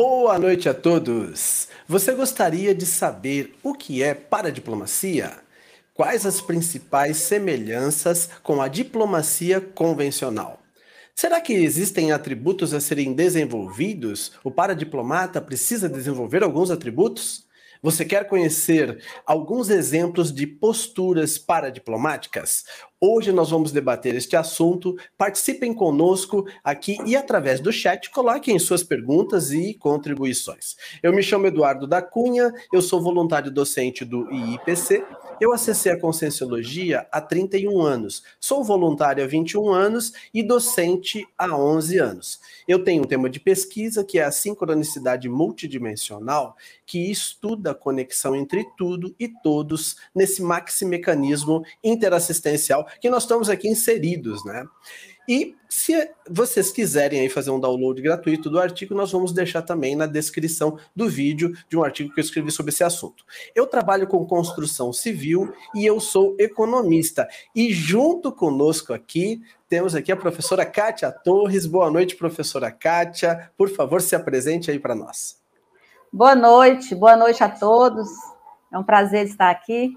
[0.00, 1.66] Boa noite a todos!
[1.88, 5.32] Você gostaria de saber o que é paradiplomacia?
[5.92, 10.62] Quais as principais semelhanças com a diplomacia convencional?
[11.16, 14.30] Será que existem atributos a serem desenvolvidos?
[14.44, 17.47] O paradiplomata precisa desenvolver alguns atributos?
[17.82, 22.64] Você quer conhecer alguns exemplos de posturas paradiplomáticas?
[23.00, 24.96] Hoje nós vamos debater este assunto.
[25.16, 30.76] Participem conosco aqui e através do chat coloquem suas perguntas e contribuições.
[31.02, 35.04] Eu me chamo Eduardo da Cunha, eu sou voluntário docente do IIPC
[35.40, 41.56] eu acessei a Conscienciologia há 31 anos, sou voluntário há 21 anos e docente há
[41.56, 42.40] 11 anos.
[42.68, 48.36] Eu tenho um tema de pesquisa que é a sincronicidade multidimensional, que estuda a conexão
[48.36, 54.66] entre tudo e todos nesse maximecanismo interassistencial que nós estamos aqui inseridos, né?
[55.28, 59.94] E se vocês quiserem aí fazer um download gratuito do artigo, nós vamos deixar também
[59.94, 63.26] na descrição do vídeo de um artigo que eu escrevi sobre esse assunto.
[63.54, 67.28] Eu trabalho com construção civil e eu sou economista.
[67.54, 71.66] E junto conosco aqui temos aqui a professora Kátia Torres.
[71.66, 73.50] Boa noite, professora Kátia.
[73.54, 75.38] Por favor, se apresente aí para nós.
[76.10, 78.08] Boa noite, boa noite a todos.
[78.72, 79.94] É um prazer estar aqui.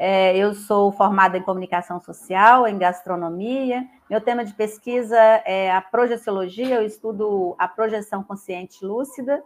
[0.00, 3.84] É, eu sou formada em comunicação social, em gastronomia.
[4.08, 9.42] Meu tema de pesquisa é a projeciologia, eu estudo a projeção consciente lúcida.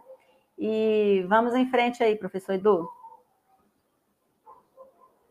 [0.55, 2.87] E vamos em frente aí, professor Edu.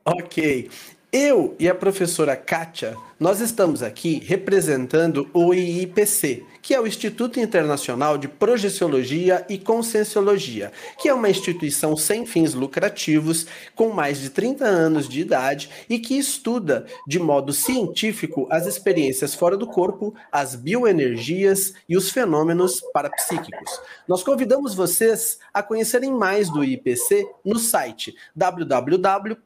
[0.04, 0.68] Ok.
[1.14, 7.38] Eu e a professora Kátia, nós estamos aqui representando o IIPC, que é o Instituto
[7.38, 13.46] Internacional de Projeciologia e Conscienciologia, que é uma instituição sem fins lucrativos,
[13.76, 19.34] com mais de 30 anos de idade e que estuda de modo científico as experiências
[19.34, 23.80] fora do corpo, as bioenergias e os fenômenos parapsíquicos.
[24.08, 29.42] Nós convidamos vocês a conhecerem mais do IPC no site www.iipc.org,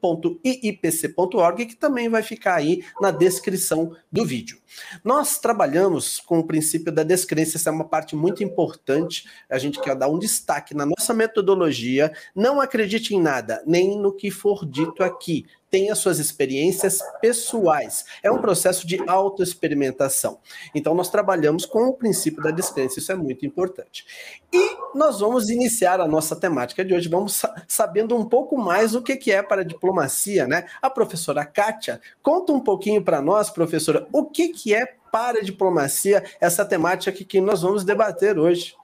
[1.64, 4.58] que também vai ficar aí na descrição do vídeo.
[5.04, 9.26] Nós trabalhamos com o princípio da descrença, essa é uma parte muito importante.
[9.48, 12.12] A gente quer dar um destaque na nossa metodologia.
[12.34, 18.04] Não acredite em nada, nem no que for dito aqui tenha suas experiências pessoais.
[18.22, 20.38] É um processo de autoexperimentação.
[20.74, 24.06] Então, nós trabalhamos com o princípio da descrença, isso é muito importante.
[24.52, 29.02] E nós vamos iniciar a nossa temática de hoje, vamos sabendo um pouco mais o
[29.02, 30.66] que é para diplomacia, né?
[30.80, 36.64] A professora Kátia, conta um pouquinho para nós, professora, o que é para diplomacia, essa
[36.64, 38.74] temática que nós vamos debater hoje,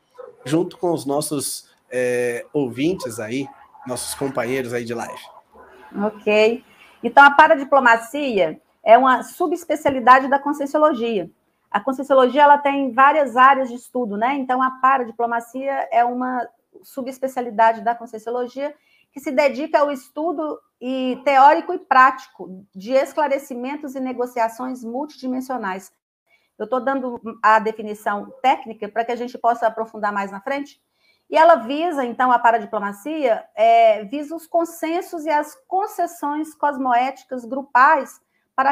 [0.45, 3.47] junto com os nossos é, ouvintes aí,
[3.87, 5.21] nossos companheiros aí de live.
[5.95, 6.65] Ok.
[7.03, 11.31] Então, a paradiplomacia é uma subespecialidade da conscienciologia.
[11.71, 14.35] A conscienciologia ela tem várias áreas de estudo, né?
[14.35, 16.47] Então, a paradiplomacia é uma
[16.83, 18.75] subespecialidade da conscienciologia
[19.13, 25.93] que se dedica ao estudo e teórico e prático de esclarecimentos e negociações multidimensionais.
[26.59, 30.81] Eu estou dando a definição técnica para que a gente possa aprofundar mais na frente.
[31.33, 38.21] E ela visa, então, a paradiplomacia, é, visa os consensos e as concessões cosmoéticas grupais
[38.55, 38.71] para,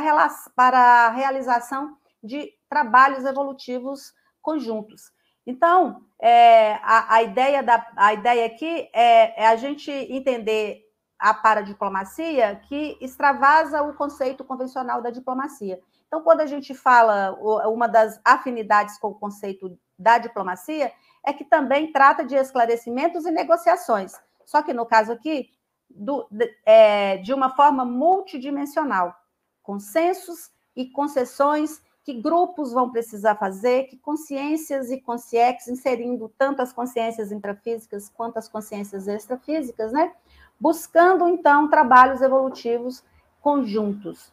[0.54, 4.12] para a realização de trabalhos evolutivos
[4.42, 5.10] conjuntos.
[5.46, 10.82] Então, é, a, a, ideia da, a ideia aqui é, é a gente entender
[11.18, 15.80] a paradiplomacia que extravasa o conceito convencional da diplomacia.
[16.06, 17.32] Então, quando a gente fala
[17.68, 20.92] uma das afinidades com o conceito da diplomacia,
[21.24, 24.12] é que também trata de esclarecimentos e negociações.
[24.44, 25.50] Só que no caso aqui,
[25.88, 29.14] do, de, é, de uma forma multidimensional,
[29.62, 36.72] consensos e concessões que grupos vão precisar fazer, que consciências e consciex, inserindo tanto as
[36.72, 40.12] consciências intrafísicas quanto as consciências extrafísicas, né?
[40.58, 43.04] Buscando, então, trabalhos evolutivos
[43.40, 44.32] conjuntos.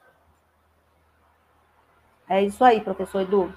[2.28, 3.54] É isso aí, professor Edu.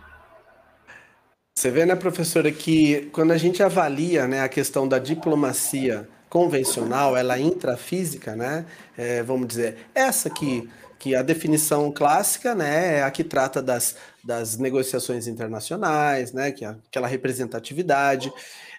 [1.54, 7.16] Você vê, né, professora, que quando a gente avalia né, a questão da diplomacia convencional,
[7.16, 8.64] ela é intrafísica, né,
[8.96, 13.96] é, vamos dizer, essa que, que a definição clássica né, é a que trata das,
[14.24, 18.32] das negociações internacionais, né, que é aquela representatividade,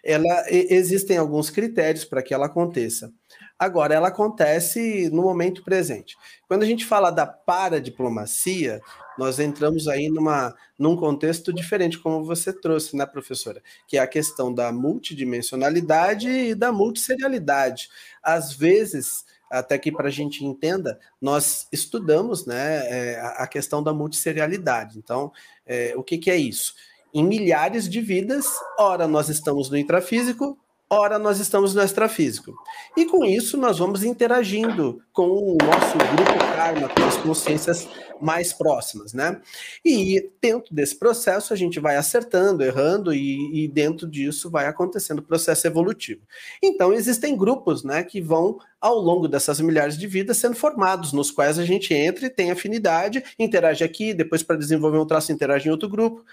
[0.04, 3.12] ela, existem alguns critérios para que ela aconteça.
[3.60, 6.18] Agora, ela acontece no momento presente.
[6.48, 8.82] Quando a gente fala da paradiplomacia,
[9.18, 13.62] nós entramos aí numa, num contexto diferente, como você trouxe, né, professora?
[13.88, 17.90] Que é a questão da multidimensionalidade e da multisserialidade.
[18.24, 23.94] Às vezes, até que para a gente entenda, nós estudamos né, é, a questão da
[23.94, 24.98] multisserialidade.
[24.98, 25.32] Então,
[25.66, 26.74] é, o que, que é isso?
[27.14, 28.46] Em milhares de vidas,
[28.80, 30.58] ora nós estamos no intrafísico,
[30.92, 32.54] ora nós estamos no extrafísico.
[32.98, 37.88] E com isso nós vamos interagindo com o nosso grupo karma, com as consciências
[38.20, 39.42] mais próximas, né?
[39.84, 45.20] E dentro desse processo a gente vai acertando, errando e, e dentro disso vai acontecendo
[45.20, 46.22] o processo evolutivo.
[46.62, 51.32] Então existem grupos, né, que vão ao longo dessas milhares de vidas sendo formados, nos
[51.32, 55.70] quais a gente entra e tem afinidade, interage aqui, depois para desenvolver um traço interage
[55.70, 56.24] em outro grupo.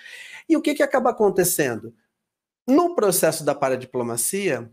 [0.49, 1.95] E o que que acaba acontecendo?
[2.69, 4.71] No processo da paradiplomacia,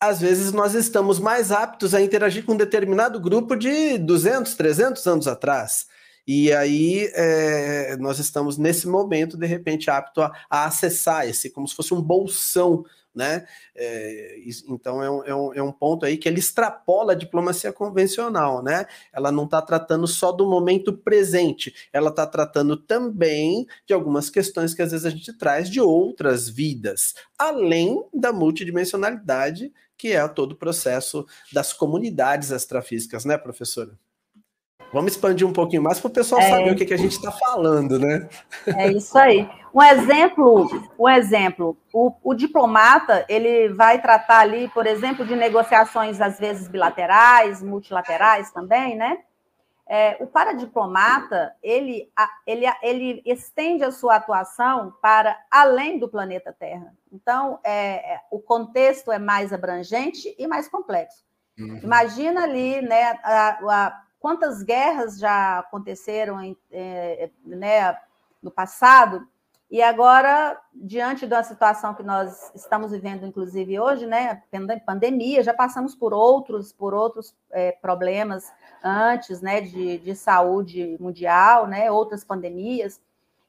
[0.00, 5.06] às vezes nós estamos mais aptos a interagir com um determinado grupo de 200, 300
[5.06, 5.86] anos atrás.
[6.26, 11.68] E aí é, nós estamos nesse momento, de repente, apto a, a, acessar esse, como
[11.68, 12.84] se fosse um bolsão,
[13.16, 13.46] né?
[13.74, 17.72] É, então é um, é, um, é um ponto aí que ele extrapola a diplomacia
[17.72, 18.86] convencional, né?
[19.12, 24.74] Ela não está tratando só do momento presente, ela está tratando também de algumas questões
[24.74, 30.52] que às vezes a gente traz de outras vidas, além da multidimensionalidade que é todo
[30.52, 33.98] o processo das comunidades extrafísicas, né, professora?
[34.92, 37.12] Vamos expandir um pouquinho mais para o pessoal é, saber o que, que a gente
[37.12, 38.28] está falando, né?
[38.66, 39.48] É isso aí.
[39.76, 40.66] Um exemplo,
[40.98, 46.66] um exemplo, o, o, diplomata ele vai tratar ali, por exemplo, de negociações às vezes
[46.66, 49.18] bilaterais, multilaterais também, né?
[49.86, 52.10] É, o paradiplomata ele,
[52.46, 56.94] ele, ele estende a sua atuação para além do planeta Terra.
[57.12, 61.22] Então, é, é o contexto é mais abrangente e mais complexo.
[61.58, 61.80] Uhum.
[61.82, 67.94] Imagina ali, né, a, a, quantas guerras já aconteceram em, é, né,
[68.42, 69.28] no passado,
[69.68, 74.40] e agora, diante da situação que nós estamos vivendo, inclusive hoje, né,
[74.86, 78.52] pandemia, já passamos por outros, por outros é, problemas
[78.82, 83.00] antes, né, de, de saúde mundial, né, outras pandemias,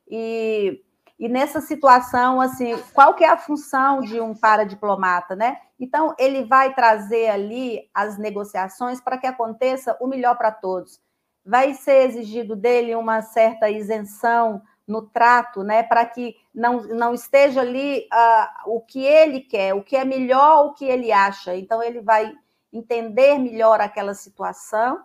[0.10, 0.84] e,
[1.20, 5.58] e nessa situação, assim, qual que é a função de um paradiplomata, né?
[5.80, 11.00] Então, ele vai trazer ali as negociações para que aconteça o melhor para todos.
[11.46, 17.62] Vai ser exigido dele uma certa isenção no trato, né, para que não, não esteja
[17.62, 21.56] ali uh, o que ele quer, o que é melhor, o que ele acha.
[21.56, 22.34] Então, ele vai
[22.72, 25.02] entender melhor aquela situação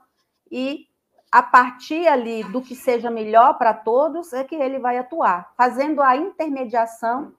[0.50, 0.87] e,
[1.31, 6.00] a partir ali do que seja melhor para todos, é que ele vai atuar, fazendo
[6.00, 7.32] a intermediação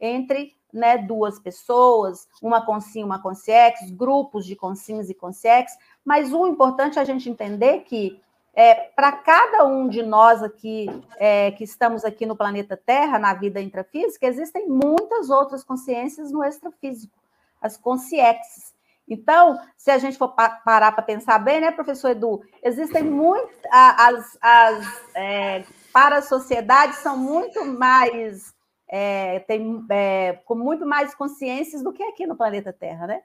[0.00, 6.46] entre né, duas pessoas, uma consim, uma consiex, grupos de consins e consiex, mas o
[6.46, 8.20] importante é a gente entender que
[8.60, 10.86] é, para cada um de nós aqui,
[11.16, 16.44] é, que estamos aqui no planeta Terra, na vida intrafísica, existem muitas outras consciências no
[16.44, 17.18] extrafísico,
[17.58, 18.74] as consciexes.
[19.08, 24.38] Então, se a gente for parar para pensar bem, né, professor Edu, existem muitas, as,
[24.42, 28.54] as é, para a sociedade são muito mais,
[28.86, 33.22] é, tem, é, com muito mais consciências do que aqui no planeta Terra, né?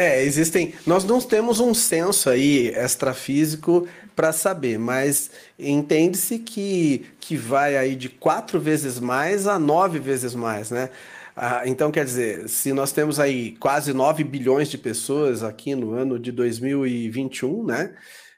[0.00, 0.72] É, existem.
[0.86, 7.94] Nós não temos um senso aí extrafísico para saber, mas entende-se que, que vai aí
[7.94, 10.88] de quatro vezes mais a nove vezes mais, né?
[11.36, 15.92] Ah, então, quer dizer, se nós temos aí quase 9 bilhões de pessoas aqui no
[15.92, 17.94] ano de 2021, né?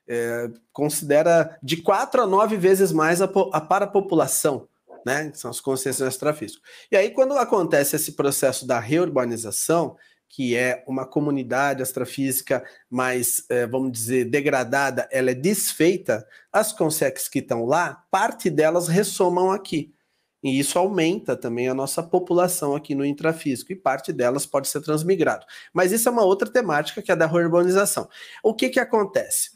[0.08, 4.66] É, considera de quatro a nove vezes mais a, a para a população,
[5.06, 5.30] né?
[5.32, 6.60] São as consciências extrafísicas.
[6.90, 9.96] E aí, quando acontece esse processo da reurbanização,
[10.32, 17.28] que é uma comunidade astrofísica mais, é, vamos dizer, degradada, ela é desfeita, as consex
[17.28, 19.94] que estão lá, parte delas ressomam aqui.
[20.42, 24.80] E isso aumenta também a nossa população aqui no intrafísico, e parte delas pode ser
[24.80, 25.44] transmigrado.
[25.70, 28.08] Mas isso é uma outra temática que é da urbanização.
[28.42, 29.50] O que, que acontece?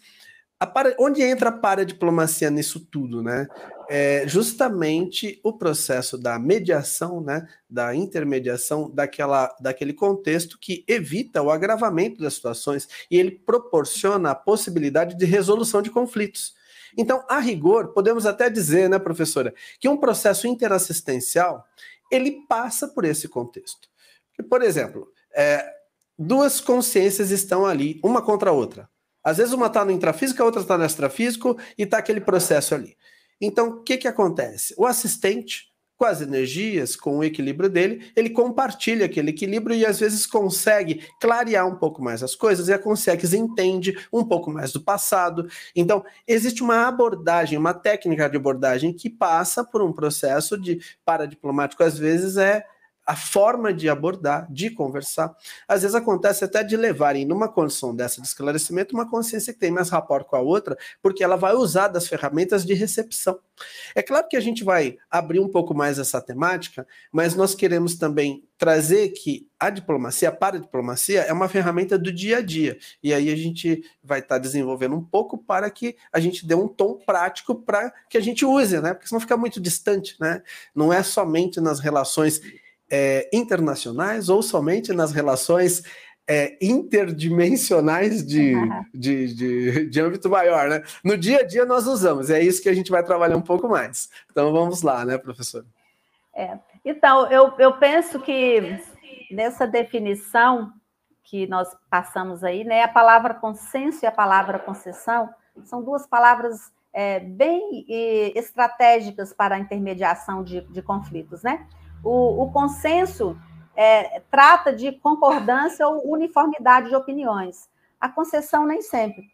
[0.74, 3.48] Para, onde entra a paradiplomacia nisso tudo, né?
[3.88, 7.46] É justamente o processo da mediação, né?
[7.68, 14.34] Da intermediação daquela, daquele contexto que evita o agravamento das situações e ele proporciona a
[14.34, 16.54] possibilidade de resolução de conflitos.
[16.96, 21.64] Então, a rigor, podemos até dizer, né, professora, que um processo interassistencial
[22.10, 23.88] ele passa por esse contexto.
[24.48, 25.64] Por exemplo, é,
[26.18, 28.88] duas consciências estão ali, uma contra a outra.
[29.22, 32.74] Às vezes uma está no intrafísico, a outra está no extrafísico e está aquele processo
[32.74, 32.96] ali.
[33.40, 34.74] Então, o que, que acontece?
[34.76, 35.66] O assistente,
[35.96, 41.06] com as energias, com o equilíbrio dele, ele compartilha aquele equilíbrio e às vezes consegue
[41.20, 45.48] clarear um pouco mais as coisas e a Consex entende um pouco mais do passado.
[45.74, 51.82] Então, existe uma abordagem, uma técnica de abordagem que passa por um processo de paradiplomático,
[51.82, 52.64] às vezes é
[53.06, 55.34] a forma de abordar, de conversar.
[55.68, 59.70] Às vezes acontece até de levarem numa condição dessa de esclarecimento uma consciência que tem
[59.70, 63.38] mais rapport com a outra, porque ela vai usar das ferramentas de recepção.
[63.94, 67.94] É claro que a gente vai abrir um pouco mais essa temática, mas nós queremos
[67.94, 72.78] também trazer que a diplomacia, a paradiplomacia, é uma ferramenta do dia a dia.
[73.02, 76.54] E aí a gente vai estar tá desenvolvendo um pouco para que a gente dê
[76.54, 78.92] um tom prático para que a gente use, né?
[78.92, 80.42] Porque senão fica muito distante, né?
[80.74, 82.40] Não é somente nas relações
[82.90, 85.82] é, internacionais ou somente nas relações
[86.28, 88.54] é, interdimensionais de,
[88.92, 90.82] de, de, de, âmbito maior, né?
[91.04, 93.68] No dia a dia nós usamos, é isso que a gente vai trabalhar um pouco
[93.68, 94.08] mais.
[94.30, 95.64] Então vamos lá, né, professor?
[96.34, 96.58] É.
[96.84, 98.78] Então, eu, eu penso que
[99.30, 100.72] nessa definição
[101.24, 105.28] que nós passamos aí, né, a palavra consenso e a palavra concessão
[105.64, 107.84] são duas palavras é, bem
[108.34, 111.66] estratégicas para a intermediação de, de conflitos, né?
[112.06, 113.36] O, o consenso
[113.74, 117.68] é, trata de concordância ou uniformidade de opiniões.
[118.00, 119.24] A concessão nem sempre.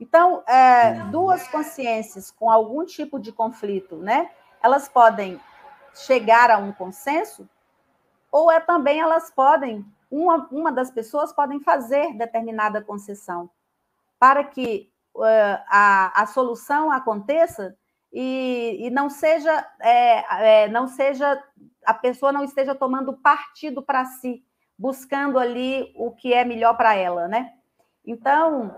[0.00, 4.30] Então, é, duas consciências com algum tipo de conflito, né?
[4.62, 5.40] Elas podem
[5.94, 7.48] chegar a um consenso,
[8.30, 13.48] ou é também elas podem, uma, uma das pessoas podem fazer determinada concessão
[14.18, 15.22] para que uh,
[15.68, 17.76] a, a solução aconteça
[18.12, 21.42] e, e não seja é, é, não seja
[21.86, 24.44] a pessoa não esteja tomando partido para si,
[24.76, 27.52] buscando ali o que é melhor para ela, né?
[28.04, 28.74] Então,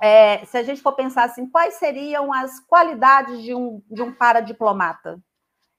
[0.00, 4.12] é, se a gente for pensar assim, quais seriam as qualidades de um, de um
[4.12, 5.20] paradiplomata?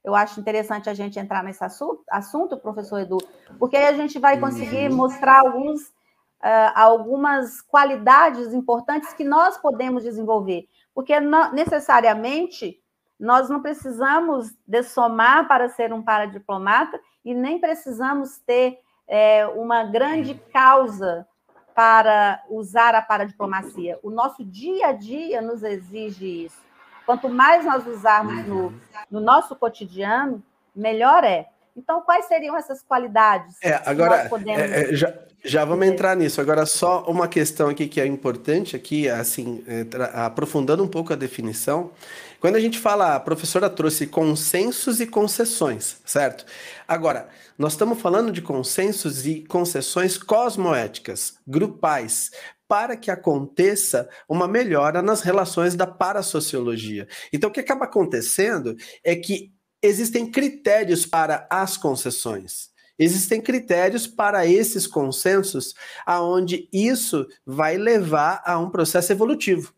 [0.04, 3.18] Eu acho interessante a gente entrar nesse assunto, assunto, professor Edu,
[3.60, 10.04] porque aí a gente vai conseguir mostrar alguns, uh, algumas qualidades importantes que nós podemos
[10.04, 10.68] desenvolver.
[10.94, 12.82] Porque não, necessariamente
[13.20, 20.36] nós não precisamos dessomar para ser um paradiplomata e nem precisamos ter é, uma grande
[20.54, 21.28] causa
[21.76, 24.00] para usar a paradiplomacia.
[24.04, 26.62] O nosso dia a dia nos exige isso.
[27.06, 28.74] Quanto mais nós usarmos no,
[29.10, 30.44] no nosso cotidiano,
[30.76, 31.48] melhor é.
[31.76, 33.56] Então, quais seriam essas qualidades?
[33.64, 34.62] É, agora, podemos...
[34.62, 36.42] é, é, já, já vamos entrar nisso.
[36.42, 39.86] Agora, só uma questão aqui que é importante, aqui, assim, é,
[40.26, 41.92] aprofundando um pouco a definição.
[42.40, 46.46] Quando a gente fala, a professora trouxe consensos e concessões, certo?
[46.88, 47.28] Agora,
[47.58, 52.32] nós estamos falando de consensos e concessões cosmoéticas, grupais,
[52.66, 57.10] para que aconteça uma melhora nas relações da parasociologia.
[57.34, 62.70] Então, o que acaba acontecendo é que existem critérios para as concessões.
[62.98, 65.74] Existem critérios para esses consensos,
[66.06, 69.74] aonde isso vai levar a um processo evolutivo.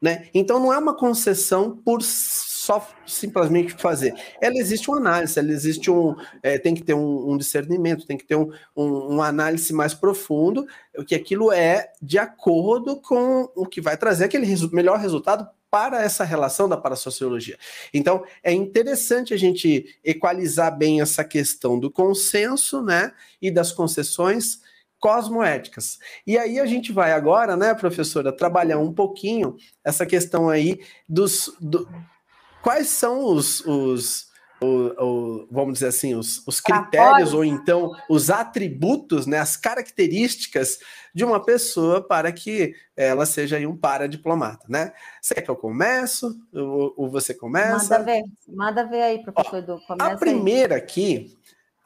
[0.00, 0.28] Né?
[0.32, 4.14] Então não é uma concessão por só simplesmente fazer.
[4.40, 6.16] Ela existe uma análise, ela existe um.
[6.42, 9.92] É, tem que ter um, um, discernimento, tem que ter um, um, uma análise mais
[9.92, 10.66] profundo,
[10.96, 15.46] o que aquilo é de acordo com o que vai trazer aquele resu melhor resultado
[15.70, 17.58] para essa relação da parasociologia.
[17.94, 24.60] Então, é interessante a gente equalizar bem essa questão do consenso, né, e das concessões
[25.00, 25.98] cosmoéticas.
[26.26, 31.56] E aí a gente vai agora, né, professora, trabalhar um pouquinho essa questão aí dos
[31.60, 31.88] do,
[32.62, 34.30] quais são os, os
[34.62, 34.66] o,
[35.02, 40.78] o, vamos dizer assim, os, os critérios ou então os atributos, né, as características
[41.14, 44.92] de uma pessoa para que ela seja um paradiplomata, né?
[45.20, 47.98] Você quer que eu comece ou, ou você começa?
[47.98, 49.80] Manda ver, manda ver aí, professor Edu.
[49.98, 50.80] a primeira aí.
[50.80, 51.36] aqui,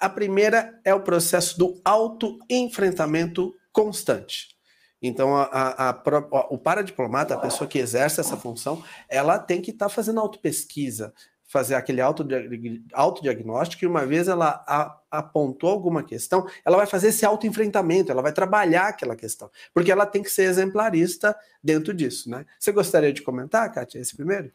[0.05, 4.55] a primeira é o processo do autoenfrentamento constante.
[5.01, 9.71] Então, a, a, a, o paradiplomata, a pessoa que exerce essa função, ela tem que
[9.71, 11.13] estar tá fazendo autopesquisa,
[11.47, 12.01] fazer aquele
[12.93, 14.65] autodiagnóstico e uma vez ela
[15.11, 20.05] apontou alguma questão, ela vai fazer esse autoenfrentamento, ela vai trabalhar aquela questão, porque ela
[20.05, 22.45] tem que ser exemplarista dentro disso, né?
[22.59, 24.51] Você gostaria de comentar, Kátia, esse primeiro?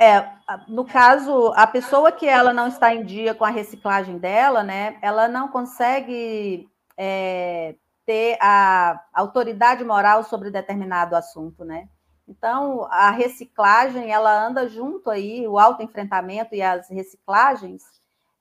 [0.00, 0.32] É,
[0.66, 4.96] no caso, a pessoa que ela não está em dia com a reciclagem dela, né,
[5.02, 6.66] ela não consegue
[6.96, 7.74] é,
[8.06, 11.86] ter a autoridade moral sobre determinado assunto, né?
[12.26, 17.82] Então, a reciclagem, ela anda junto aí, o autoenfrentamento e as reciclagens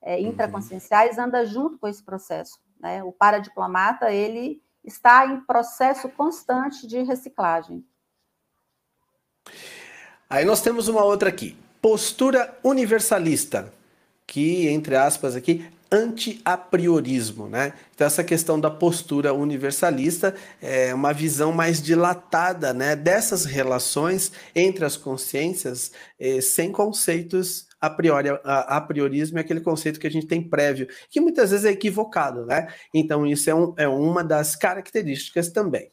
[0.01, 0.27] é, uhum.
[0.27, 2.57] intraconscienciais anda junto com esse processo.
[2.79, 3.03] Né?
[3.03, 7.83] O paradiplomata, ele está em processo constante de reciclagem.
[10.29, 13.73] Aí nós temos uma outra aqui, postura universalista,
[14.27, 17.73] que, entre aspas aqui, anti-apriorismo, né?
[17.95, 24.85] Então essa questão da postura universalista é uma visão mais dilatada, né, dessas relações entre
[24.85, 30.11] as consciências eh, sem conceitos a, priori, a, a priorismo é aquele conceito que a
[30.11, 32.67] gente tem prévio, que muitas vezes é equivocado, né?
[32.93, 35.89] Então, isso é, um, é uma das características também.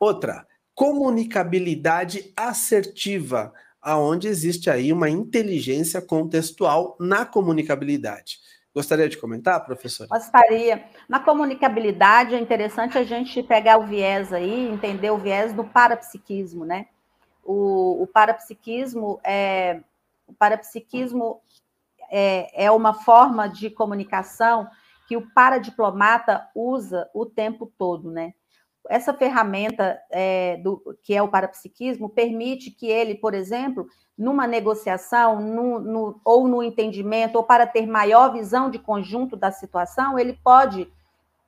[0.00, 8.38] Outra, comunicabilidade assertiva, aonde existe aí uma inteligência contextual na comunicabilidade.
[8.74, 10.08] Gostaria de comentar, professora?
[10.08, 10.84] Gostaria.
[11.06, 16.64] Na comunicabilidade é interessante a gente pegar o viés aí, entender o viés do parapsiquismo,
[16.64, 16.86] né?
[17.44, 19.80] O, o parapsiquismo é
[20.26, 21.42] o parapsiquismo
[22.10, 24.66] é, é uma forma de comunicação
[25.06, 28.32] que o paradiplomata usa o tempo todo, né?
[28.88, 33.86] Essa ferramenta é, do, que é o parapsiquismo permite que ele, por exemplo,
[34.16, 39.50] numa negociação no, no, ou no entendimento, ou para ter maior visão de conjunto da
[39.50, 40.90] situação, ele pode,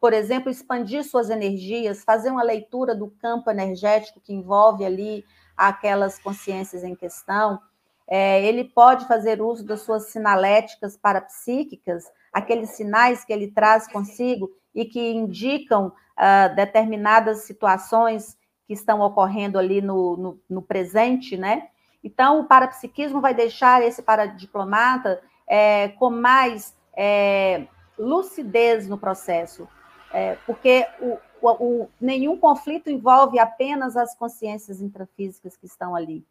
[0.01, 5.25] por exemplo, expandir suas energias, fazer uma leitura do campo energético que envolve ali
[5.57, 7.61] aquelas consciências em questão.
[8.07, 14.51] É, ele pode fazer uso das suas sinaléticas parapsíquicas, aqueles sinais que ele traz consigo
[14.75, 21.69] e que indicam uh, determinadas situações que estão ocorrendo ali no, no, no presente, né?
[22.03, 27.67] Então, o parapsiquismo vai deixar esse paradiplomata é, com mais é,
[27.99, 29.69] lucidez no processo,
[30.13, 36.25] é, porque o, o, o, nenhum conflito envolve apenas as consciências intrafísicas que estão ali.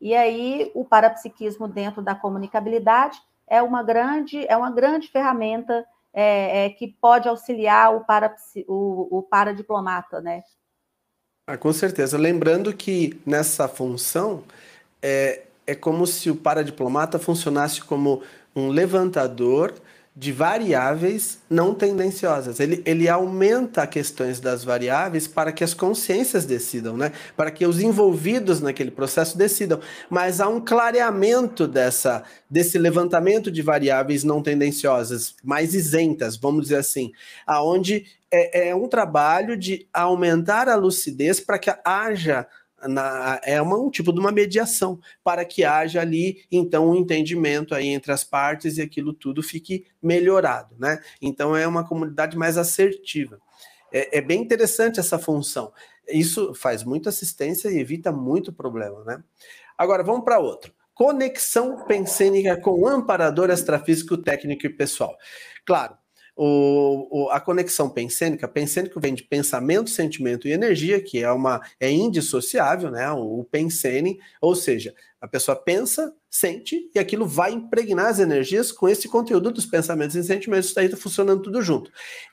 [0.00, 5.86] E aí, o parapsiquismo dentro da comunicabilidade é uma grande, é uma grande ferramenta
[6.20, 10.42] é, é, que pode auxiliar o, parapsi, o, o paradiplomata, né?
[11.46, 12.18] Ah, com certeza.
[12.18, 14.42] Lembrando que nessa função
[15.00, 18.20] é, é como se o paradiplomata funcionasse como
[18.54, 19.72] um levantador
[20.18, 22.58] de variáveis não tendenciosas.
[22.58, 27.12] Ele, ele aumenta questões das variáveis para que as consciências decidam, né?
[27.36, 29.78] para que os envolvidos naquele processo decidam.
[30.10, 36.78] Mas há um clareamento dessa, desse levantamento de variáveis não tendenciosas, mais isentas, vamos dizer
[36.78, 37.12] assim,
[37.46, 42.44] aonde é, é um trabalho de aumentar a lucidez para que haja
[42.86, 47.74] na, é uma, um tipo de uma mediação para que haja ali então um entendimento
[47.74, 51.00] aí entre as partes e aquilo tudo fique melhorado, né?
[51.20, 53.40] Então é uma comunidade mais assertiva.
[53.92, 55.72] É, é bem interessante essa função.
[56.08, 59.22] Isso faz muita assistência e evita muito problema, né?
[59.76, 60.72] Agora vamos para outro.
[60.94, 65.16] Conexão pensênica com amparador extrafísico, técnico e pessoal.
[65.64, 65.96] Claro,
[66.40, 71.60] o, o, a conexão pensênica, pensênico vem de pensamento, sentimento e energia, que é uma
[71.80, 73.10] é indissociável, né?
[73.10, 78.70] O, o pensene, ou seja, a pessoa pensa, sente e aquilo vai impregnar as energias
[78.70, 81.90] com esse conteúdo dos pensamentos e sentimentos, está aí funcionando tudo junto.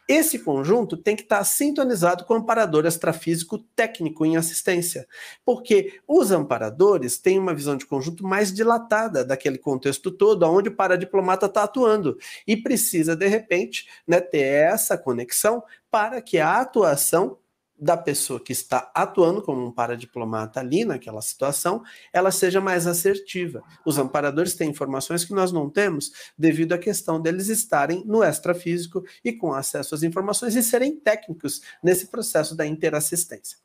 [0.08, 5.08] Esse conjunto tem que estar sintonizado com o amparador extrafísico técnico em assistência,
[5.44, 10.76] porque os amparadores têm uma visão de conjunto mais dilatada daquele contexto todo, onde o
[10.76, 17.38] paradiplomata está atuando e precisa, de repente, né, ter essa conexão para que a atuação
[17.78, 21.84] da pessoa que está atuando como um paradiplomata ali naquela situação,
[22.14, 23.62] ela seja mais assertiva.
[23.86, 29.04] Os amparadores têm informações que nós não temos devido à questão deles estarem no extrafísico
[29.24, 33.58] e com acesso às informações e serem técnicos nesse processo da interassistência.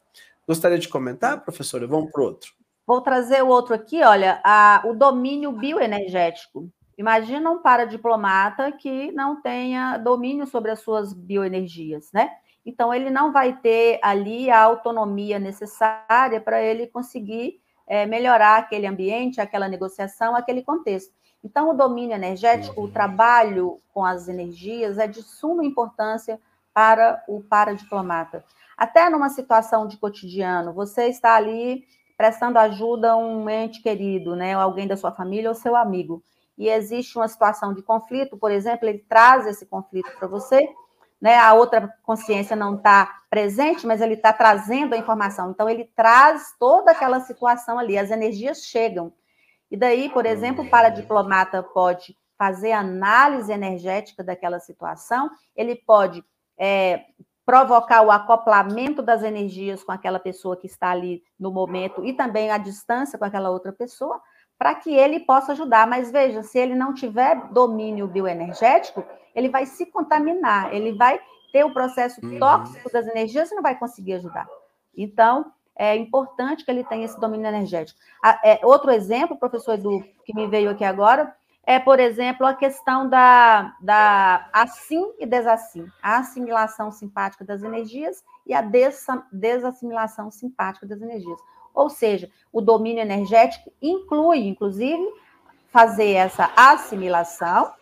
[0.46, 1.86] Gostaria de comentar, professora?
[1.86, 2.52] Vamos para outro.
[2.86, 6.68] Vou trazer o outro aqui, olha, a, o domínio bioenergético.
[6.98, 12.30] Imagina um paradiplomata que não tenha domínio sobre as suas bioenergias, né?
[12.64, 18.86] Então, ele não vai ter ali a autonomia necessária para ele conseguir é, melhorar aquele
[18.86, 21.12] ambiente, aquela negociação, aquele contexto.
[21.42, 22.90] Então, o domínio energético, o uhum.
[22.90, 26.38] trabalho com as energias é de suma importância
[26.72, 28.44] para o paradiplomata.
[28.76, 31.84] Até numa situação de cotidiano, você está ali
[32.16, 36.22] prestando ajuda a um ente querido, né, alguém da sua família ou seu amigo,
[36.56, 40.68] e existe uma situação de conflito, por exemplo, ele traz esse conflito para você,
[41.20, 41.36] né?
[41.36, 45.50] A outra consciência não está presente, mas ele está trazendo a informação.
[45.50, 49.12] Então, ele traz toda aquela situação ali, as energias chegam.
[49.70, 56.24] E daí, por exemplo, o paradiplomata pode fazer análise energética daquela situação, ele pode
[56.58, 57.04] é,
[57.44, 62.50] provocar o acoplamento das energias com aquela pessoa que está ali no momento e também
[62.50, 64.20] a distância com aquela outra pessoa,
[64.58, 65.86] para que ele possa ajudar.
[65.86, 71.20] Mas veja, se ele não tiver domínio bioenergético, ele vai se contaminar, ele vai
[71.52, 72.38] ter o processo uhum.
[72.38, 74.48] tóxico das energias e não vai conseguir ajudar.
[74.96, 77.98] Então, é importante que ele tenha esse domínio energético.
[78.44, 83.08] É, outro exemplo, professor Edu, que me veio aqui agora, é, por exemplo, a questão
[83.08, 90.86] da, da assim e desassim, a assimilação simpática das energias e a desa, desassimilação simpática
[90.86, 91.40] das energias.
[91.72, 95.06] Ou seja, o domínio energético inclui, inclusive,
[95.68, 97.72] fazer essa assimilação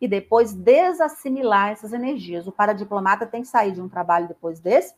[0.00, 2.46] e depois desassimilar essas energias.
[2.46, 4.94] O paradiplomata tem que sair de um trabalho depois desse,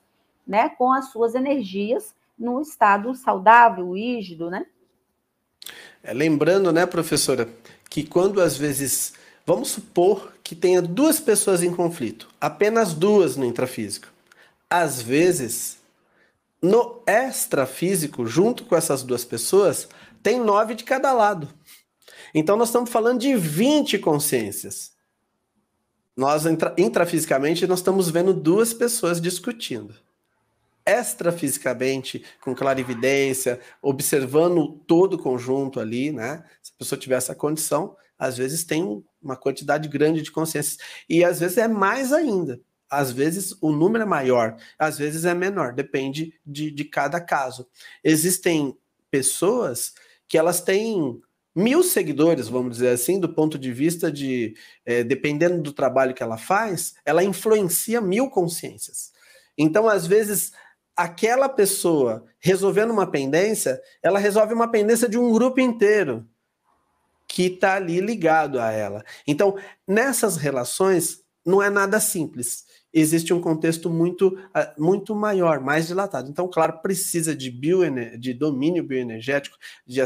[0.46, 4.66] né, com as suas energias num estado saudável, rígido, né?
[6.02, 7.48] É, lembrando, né, professora,
[7.90, 13.44] que quando às vezes, vamos supor que tenha duas pessoas em conflito, apenas duas no
[13.44, 14.08] intrafísico.
[14.70, 15.78] Às vezes,
[16.62, 19.88] no extrafísico, junto com essas duas pessoas,
[20.22, 21.48] tem nove de cada lado.
[22.34, 24.92] Então nós estamos falando de 20 consciências.
[26.16, 29.94] Nós intra, intrafisicamente nós estamos vendo duas pessoas discutindo.
[30.84, 36.42] Extrafisicamente, com clarividência, observando todo o conjunto ali, né?
[36.62, 40.78] Se a pessoa tiver essa condição, às vezes tem uma quantidade grande de consciências.
[41.08, 42.60] E às vezes é mais ainda.
[42.90, 47.68] Às vezes o número é maior, às vezes é menor, depende de, de cada caso.
[48.02, 48.76] Existem
[49.10, 49.92] pessoas
[50.26, 51.20] que elas têm
[51.58, 54.54] mil seguidores, vamos dizer assim, do ponto de vista de,
[54.86, 59.12] é, dependendo do trabalho que ela faz, ela influencia mil consciências.
[59.58, 60.52] Então, às vezes,
[60.96, 66.24] aquela pessoa resolvendo uma pendência, ela resolve uma pendência de um grupo inteiro
[67.26, 69.04] que está ali ligado a ela.
[69.26, 75.86] Então, nessas relações, não é nada simples existe um contexto muito, ah, muito maior, mais
[75.86, 76.30] dilatado.
[76.30, 77.50] Então, claro, precisa de,
[78.18, 80.00] de domínio bioenergético, de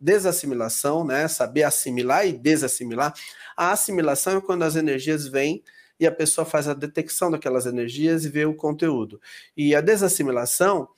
[0.00, 1.28] desassimilação, né?
[1.28, 3.14] saber assimilar e desassimilar.
[3.56, 5.62] A assimilação é quando as energias vêm
[5.98, 9.20] e a pessoa faz a detecção daquelas energias e vê o conteúdo.
[9.56, 10.88] E a desassimilação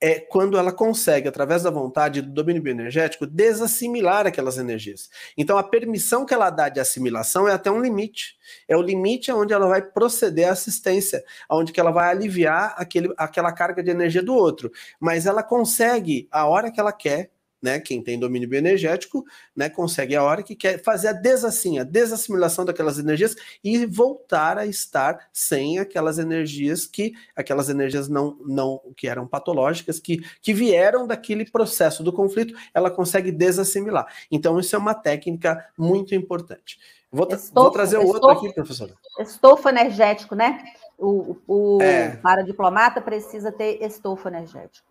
[0.00, 5.10] é quando ela consegue, através da vontade do domínio bioenergético, desassimilar aquelas energias.
[5.36, 8.36] Então, a permissão que ela dá de assimilação é até um limite.
[8.68, 13.12] É o limite onde ela vai proceder à assistência, onde que ela vai aliviar aquele,
[13.16, 14.70] aquela carga de energia do outro.
[15.00, 17.30] Mas ela consegue, a hora que ela quer,
[17.62, 21.84] né, quem tem domínio bioenergético, né, consegue a hora que quer fazer a desassim, a
[21.84, 28.80] desassimilação daquelas energias e voltar a estar sem aquelas energias que aquelas energias não não
[28.96, 34.06] que eram patológicas, que que vieram daquele processo do conflito, ela consegue desassimilar.
[34.30, 36.78] Então isso é uma técnica muito importante.
[37.10, 38.92] Vou, estofo, vou trazer o outro aqui, professora.
[39.18, 40.62] Estofo energético, né?
[40.98, 42.16] O, o é.
[42.16, 44.87] para diplomata precisa ter estofo energético.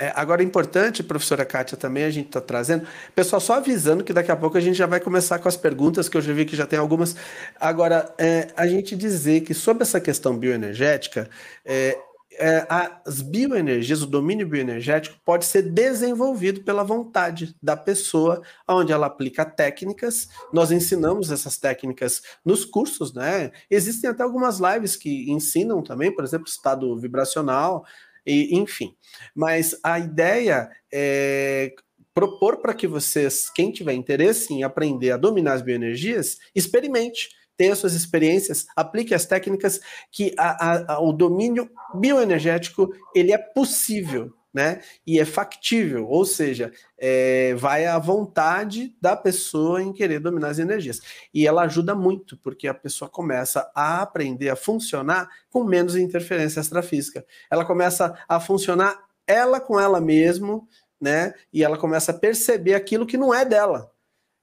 [0.00, 2.86] É, agora, é importante, professora Kátia, também a gente está trazendo.
[3.16, 6.08] Pessoal, só avisando que daqui a pouco a gente já vai começar com as perguntas,
[6.08, 7.16] que eu já vi que já tem algumas.
[7.58, 11.28] Agora, é, a gente dizer que sobre essa questão bioenergética,
[11.64, 11.98] é,
[12.38, 12.64] é,
[13.04, 19.44] as bioenergias, o domínio bioenergético pode ser desenvolvido pela vontade da pessoa, onde ela aplica
[19.44, 20.28] técnicas.
[20.52, 23.50] Nós ensinamos essas técnicas nos cursos, né?
[23.68, 27.84] Existem até algumas lives que ensinam também, por exemplo, estado vibracional,
[28.28, 28.94] e, enfim.
[29.34, 31.72] Mas a ideia é
[32.14, 37.74] propor para que vocês, quem tiver interesse em aprender a dominar as bioenergias, experimente tenha
[37.74, 39.80] suas experiências, aplique as técnicas
[40.12, 44.80] que a, a, a, o domínio bioenergético ele é possível né?
[45.06, 50.58] E é factível, ou seja, é, vai à vontade da pessoa em querer dominar as
[50.58, 51.00] energias.
[51.32, 56.58] E ela ajuda muito, porque a pessoa começa a aprender a funcionar com menos interferência
[56.58, 57.24] extrafísica.
[57.48, 60.66] Ela começa a funcionar ela com ela mesmo,
[61.00, 61.34] né?
[61.52, 63.92] E ela começa a perceber aquilo que não é dela.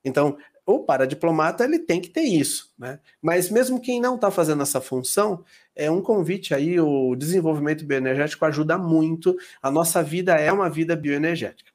[0.02, 3.00] Então, o paradiplomata ele tem que ter isso, né?
[3.22, 5.44] Mas mesmo quem não está fazendo essa função,
[5.76, 9.36] é um convite aí, o desenvolvimento bioenergético ajuda muito.
[9.62, 11.72] A nossa vida é uma vida bioenergética.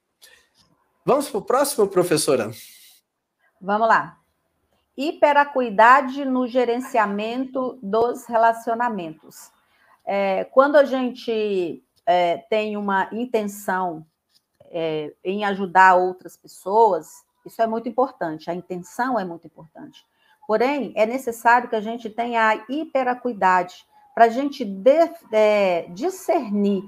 [1.04, 2.50] Vamos para o próximo, professora?
[3.60, 4.18] Vamos lá.
[4.96, 9.50] Hiperacuidade no gerenciamento dos relacionamentos.
[10.04, 14.04] É, quando a gente é, tem uma intenção
[14.70, 20.06] é, em ajudar outras pessoas, isso é muito importante, a intenção é muito importante.
[20.46, 26.82] Porém, é necessário que a gente tenha a hiperacuidade para a gente de, é, discernir,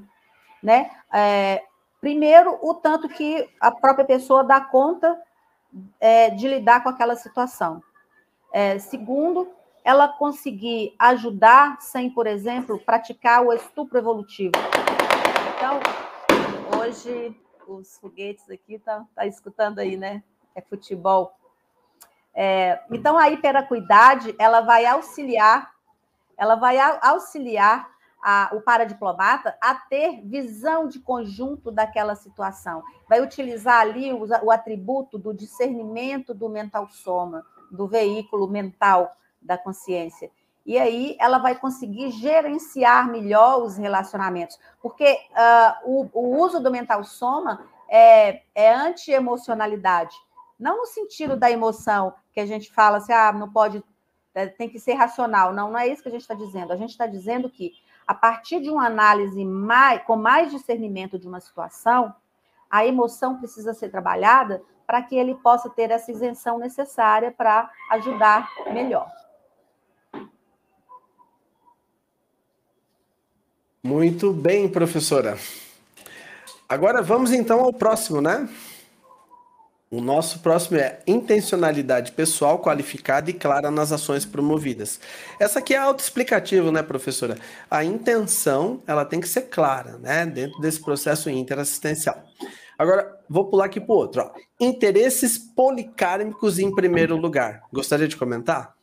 [0.63, 0.91] né?
[1.13, 1.63] É,
[2.01, 5.21] primeiro, o tanto que a própria pessoa dá conta
[6.01, 7.83] é, de lidar com aquela situação.
[8.53, 9.49] É, segundo,
[9.85, 14.53] ela conseguir ajudar sem, por exemplo, praticar o estupro evolutivo.
[15.57, 15.81] Então,
[16.79, 17.35] hoje
[17.67, 20.23] os foguetes aqui tá, tá escutando aí, né?
[20.55, 21.35] É futebol.
[22.35, 25.73] É, então, a hiperacuidade, ela vai auxiliar
[26.43, 27.89] ela vai auxiliar
[28.21, 32.83] a, o paradiplomata a ter visão de conjunto daquela situação.
[33.09, 39.57] Vai utilizar ali o, o atributo do discernimento do mental soma, do veículo mental da
[39.57, 40.31] consciência.
[40.67, 44.59] E aí ela vai conseguir gerenciar melhor os relacionamentos.
[44.81, 50.17] Porque uh, o, o, uso do mental soma é, é anti-emocionalidade.
[50.63, 53.83] Não no sentido da emoção, que a gente fala assim, ah, não pode,
[54.33, 55.53] é, tem que ser racional.
[55.53, 56.73] Não, não é isso que a gente está dizendo.
[56.73, 57.73] A gente está dizendo que,
[58.07, 62.15] a partir de uma análise mais, com mais discernimento de uma situação,
[62.71, 68.49] a emoção precisa ser trabalhada para que ele possa ter essa isenção necessária para ajudar
[68.73, 69.11] melhor.
[73.83, 75.37] Muito bem, professora.
[76.69, 78.49] Agora vamos então ao próximo, né?
[79.93, 84.99] O nosso próximo é intencionalidade pessoal qualificada e clara nas ações promovidas.
[85.39, 87.37] Essa aqui é autoexplicativo, né, professora?
[87.71, 92.25] A intenção, ela tem que ser clara, né, dentro desse processo interassistencial.
[92.79, 94.23] Agora, vou pular aqui para o outro.
[94.23, 94.31] Ó.
[94.59, 97.63] Interesses policármicos em primeiro lugar.
[97.71, 98.75] Gostaria de comentar?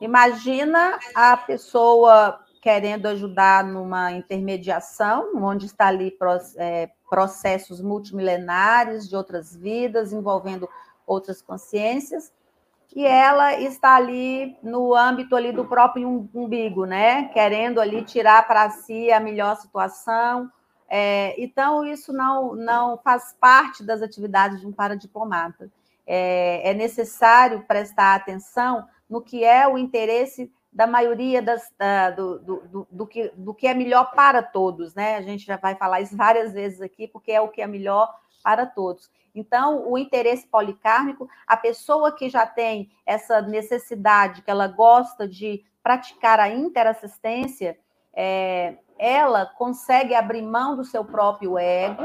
[0.00, 6.16] Imagina a pessoa querendo ajudar numa intermediação, onde está ali
[6.56, 10.68] é, processos multimilenares de outras vidas, envolvendo
[11.04, 12.32] outras consciências,
[12.94, 17.28] e ela está ali no âmbito ali do próprio umbigo, né?
[17.28, 20.50] Querendo ali tirar para si a melhor situação.
[20.88, 25.70] É, então, isso não, não faz parte das atividades de um paradiplomata.
[26.04, 32.38] É, é necessário prestar atenção no que é o interesse da maioria das, da, do,
[32.38, 35.16] do, do, que, do que é melhor para todos, né?
[35.16, 38.12] A gente já vai falar isso várias vezes aqui, porque é o que é melhor
[38.42, 39.10] para todos.
[39.34, 45.64] Então, o interesse policármico, a pessoa que já tem essa necessidade, que ela gosta de
[45.82, 47.78] praticar a interassistência,
[48.12, 52.02] é, ela consegue abrir mão do seu próprio ego,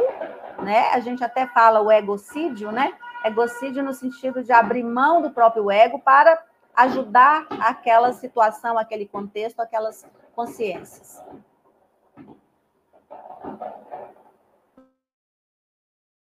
[0.63, 0.89] né?
[0.91, 2.93] A gente até fala o egocídio, né?
[3.23, 6.41] Egocídio no sentido de abrir mão do próprio ego para
[6.75, 11.21] ajudar aquela situação, aquele contexto, aquelas consciências.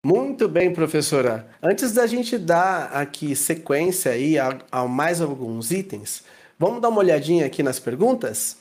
[0.05, 1.49] Muito bem, professora.
[1.63, 6.23] Antes da gente dar aqui sequência aí a, a, mais alguns itens,
[6.59, 8.59] vamos dar uma olhadinha aqui nas perguntas?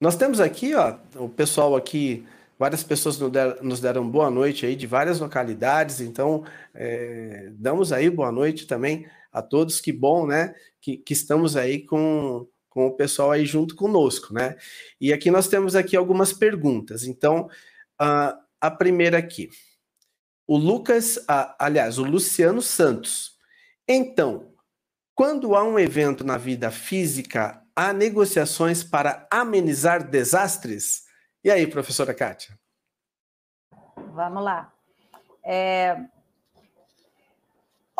[0.00, 2.26] Nós temos aqui, ó, o pessoal aqui,
[2.60, 3.18] várias pessoas
[3.62, 6.44] nos deram, boa noite aí de várias localidades, então
[6.74, 10.54] é, damos aí boa noite também a todos, que bom, né?
[10.78, 14.58] Que, que estamos aí com, com o pessoal aí junto conosco, né?
[15.00, 17.04] E aqui nós temos aqui algumas perguntas.
[17.04, 17.48] Então,
[17.98, 19.48] uh, a primeira aqui.
[20.46, 23.38] O Lucas, uh, aliás, o Luciano Santos.
[23.88, 24.52] Então,
[25.14, 31.08] quando há um evento na vida física, há negociações para amenizar desastres?
[31.42, 32.58] E aí, professora Kátia?
[33.96, 34.72] Vamos lá.
[35.42, 35.96] É,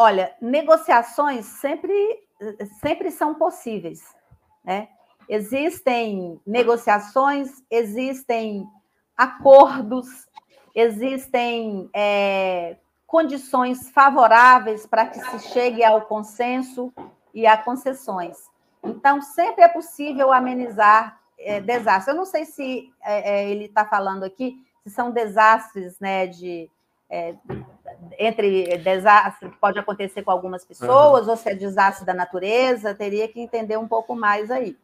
[0.03, 1.93] Olha, negociações sempre,
[2.81, 4.01] sempre são possíveis,
[4.65, 4.89] né?
[5.29, 8.67] Existem negociações, existem
[9.15, 10.27] acordos,
[10.75, 16.91] existem é, condições favoráveis para que se chegue ao consenso
[17.35, 18.39] e a concessões.
[18.83, 22.09] Então, sempre é possível amenizar é, desastres.
[22.09, 26.71] Eu não sei se é, é ele está falando aqui se são desastres né, de
[27.11, 27.35] é,
[28.19, 31.31] entre desastre que pode acontecer com algumas pessoas, uhum.
[31.31, 34.79] ou se é desastre da natureza, teria que entender um pouco mais aí.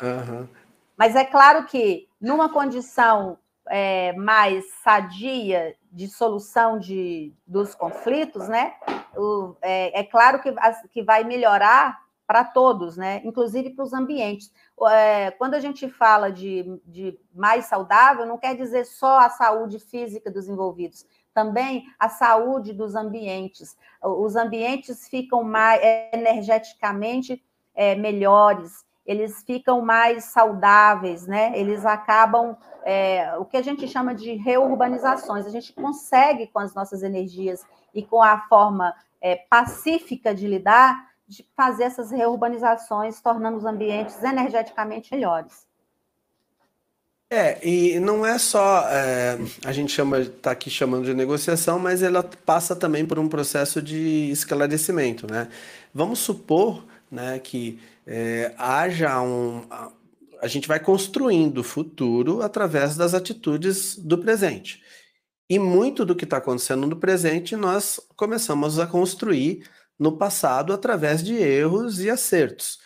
[0.00, 0.48] Uhum.
[0.96, 3.38] Mas é claro que, numa condição
[3.68, 8.74] é, mais sadia de solução de, dos conflitos, né,
[9.14, 10.54] o, é, é, claro que,
[10.92, 14.52] que vai melhorar para todos, né, inclusive para os ambientes.
[14.90, 19.78] É, quando a gente fala de, de mais saudável, não quer dizer só a saúde
[19.78, 23.76] física dos envolvidos, também a saúde dos ambientes.
[24.02, 25.80] Os ambientes ficam mais
[26.12, 31.52] energeticamente é, melhores, eles ficam mais saudáveis, né?
[31.54, 35.46] Eles acabam é, o que a gente chama de reurbanizações.
[35.46, 41.10] A gente consegue com as nossas energias e com a forma é, pacífica de lidar,
[41.26, 45.66] de fazer essas reurbanizações, tornando os ambientes energeticamente melhores.
[47.28, 52.00] É, e não é só é, a gente chama, tá aqui chamando de negociação, mas
[52.00, 55.48] ela passa também por um processo de esclarecimento, né?
[55.92, 59.66] Vamos supor, né, que é, haja um,
[60.40, 64.80] a gente vai construindo o futuro através das atitudes do presente.
[65.50, 69.64] E muito do que está acontecendo no presente nós começamos a construir
[69.98, 72.78] no passado através de erros e acertos.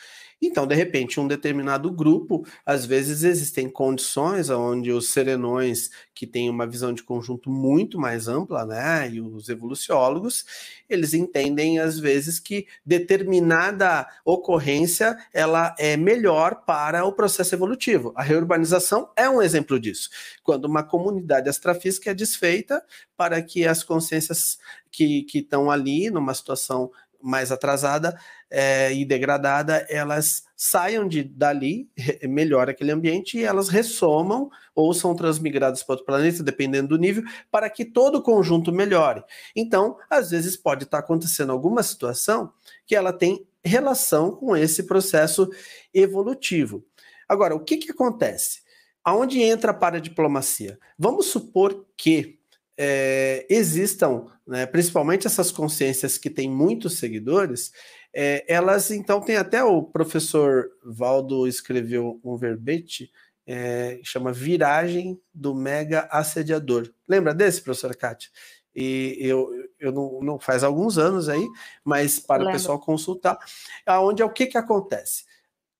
[0.42, 6.50] Então, de repente, um determinado grupo, às vezes existem condições onde os serenões, que têm
[6.50, 10.44] uma visão de conjunto muito mais ampla, né, e os evoluciólogos,
[10.88, 18.12] eles entendem às vezes que determinada ocorrência ela é melhor para o processo evolutivo.
[18.16, 20.10] A reurbanização é um exemplo disso.
[20.42, 22.82] Quando uma comunidade astrafísica é desfeita
[23.16, 24.58] para que as consciências
[24.90, 26.90] que estão ali numa situação
[27.22, 28.18] mais atrasada
[28.50, 31.88] é, e degradada, elas saiam de dali,
[32.24, 37.22] melhora aquele ambiente e elas ressomam ou são transmigradas para outro planeta, dependendo do nível,
[37.50, 39.22] para que todo o conjunto melhore.
[39.54, 42.52] Então, às vezes pode estar acontecendo alguma situação
[42.86, 45.48] que ela tem relação com esse processo
[45.92, 46.84] evolutivo.
[47.28, 48.62] Agora, o que, que acontece?
[49.04, 50.78] Aonde entra a paradiplomacia?
[50.98, 52.39] Vamos supor que
[52.82, 57.72] é, existam, né, principalmente essas consciências que têm muitos seguidores,
[58.10, 63.10] é, elas então têm até o professor Valdo escreveu um verbete,
[63.46, 66.90] é, chama Viragem do Mega Assediador.
[67.06, 68.30] Lembra desse, professor Kátia?
[68.74, 71.46] E eu, eu não, não faz alguns anos aí,
[71.84, 73.38] mas para o pessoal consultar,
[73.84, 75.24] aonde é o que, que acontece?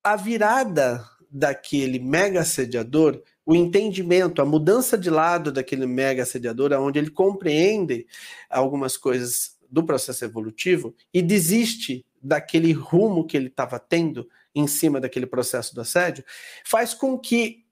[0.05, 7.01] A virada daquele mega assediador o entendimento, a mudança de lado daquele mega assediador, onde
[7.01, 8.07] ele compreende
[8.49, 15.01] algumas coisas do processo evolutivo e desiste daquele rumo que ele estava tendo em cima
[15.01, 16.25] daquele processo do assédio,
[16.65, 17.65] faz com que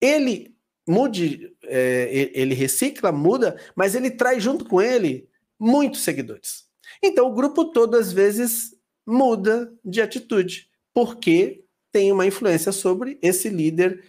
[0.00, 0.54] ele
[0.86, 5.28] mude, é, ele recicla, muda, mas ele traz junto com ele
[5.58, 6.64] muitos seguidores.
[7.02, 8.72] Então o grupo todo às vezes
[9.04, 14.04] muda de atitude, porque tem uma influência sobre esse líder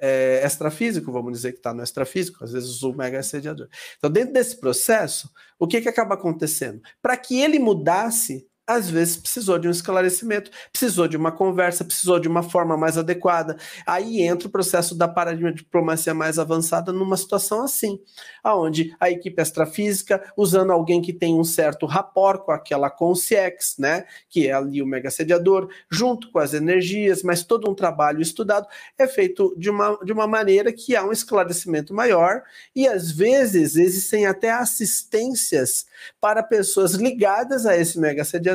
[0.00, 3.68] é, extrafísico, vamos dizer que está no extrafísico, às vezes o mega assediador.
[3.96, 6.80] Então, dentro desse processo, o que, que acaba acontecendo?
[7.00, 12.18] Para que ele mudasse, às vezes precisou de um esclarecimento, precisou de uma conversa, precisou
[12.18, 13.56] de uma forma mais adequada.
[13.86, 18.00] Aí entra o processo da paradigma de diplomacia mais avançada numa situação assim,
[18.42, 24.06] aonde a equipe extrafísica, usando alguém que tem um certo rapport com aquela consciex, né,
[24.28, 28.66] que é ali o mega sediador, junto com as energias, mas todo um trabalho estudado
[28.98, 32.42] é feito de uma, de uma maneira que há um esclarecimento maior
[32.74, 35.86] e às vezes existem até assistências
[36.20, 38.53] para pessoas ligadas a esse mega sediador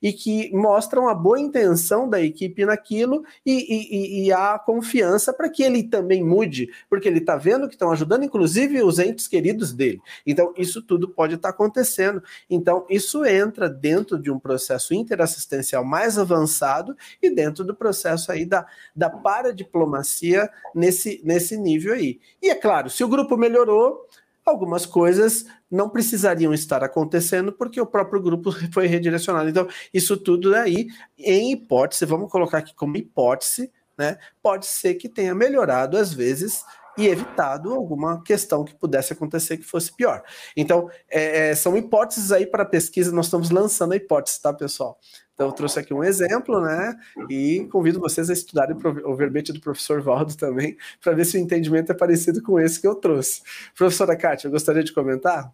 [0.00, 5.48] e que mostram a boa intenção da equipe naquilo e, e, e a confiança para
[5.48, 9.72] que ele também mude, porque ele está vendo que estão ajudando, inclusive os entes queridos
[9.72, 10.00] dele.
[10.26, 12.22] Então, isso tudo pode estar tá acontecendo.
[12.48, 18.44] Então, isso entra dentro de um processo interassistencial mais avançado e dentro do processo aí
[18.44, 22.20] da, da paradiplomacia nesse, nesse nível aí.
[22.40, 24.06] E é claro, se o grupo melhorou,
[24.44, 29.48] algumas coisas não precisariam estar acontecendo porque o próprio grupo foi redirecionado.
[29.48, 34.18] Então, isso tudo aí, em hipótese, vamos colocar aqui como hipótese, né?
[34.42, 36.64] Pode ser que tenha melhorado às vezes
[36.96, 40.22] e evitado alguma questão que pudesse acontecer que fosse pior.
[40.56, 44.98] Então, é, é são hipóteses aí para pesquisa, nós estamos lançando a hipótese, tá, pessoal?
[45.42, 46.96] Então, eu trouxe aqui um exemplo, né?
[47.28, 51.40] E convido vocês a estudarem o verbete do professor Valdo também, para ver se o
[51.40, 53.42] entendimento é parecido com esse que eu trouxe.
[53.76, 55.52] Professora Kátia, eu gostaria de comentar?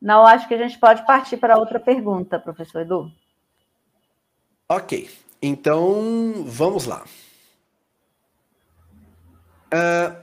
[0.00, 3.12] Não, acho que a gente pode partir para outra pergunta, professor Edu.
[4.66, 5.10] Ok,
[5.42, 7.04] então vamos lá.
[9.66, 10.16] Uh,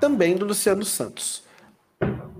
[0.00, 1.42] também do Luciano Santos.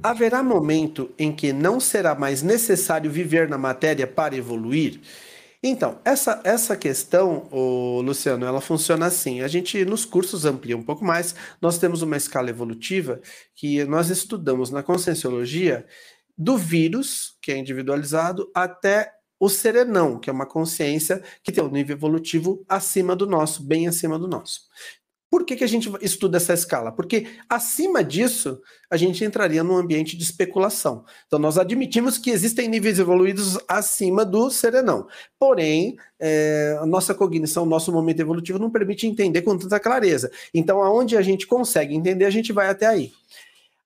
[0.00, 5.00] Haverá momento em que não será mais necessário viver na matéria para evoluir?
[5.64, 7.48] Então, essa, essa questão,
[8.04, 9.42] Luciano, ela funciona assim.
[9.42, 11.36] A gente, nos cursos, amplia um pouco mais.
[11.60, 13.20] Nós temos uma escala evolutiva
[13.54, 15.86] que nós estudamos na conscienciologia
[16.36, 21.70] do vírus, que é individualizado, até o serenão, que é uma consciência que tem um
[21.70, 24.62] nível evolutivo acima do nosso, bem acima do nosso.
[25.32, 26.92] Por que, que a gente estuda essa escala?
[26.92, 31.06] Porque acima disso, a gente entraria num ambiente de especulação.
[31.26, 35.08] Então, nós admitimos que existem níveis evoluídos acima do serenão.
[35.38, 40.30] Porém, é, a nossa cognição, nosso momento evolutivo não permite entender com tanta clareza.
[40.52, 43.10] Então, aonde a gente consegue entender, a gente vai até aí.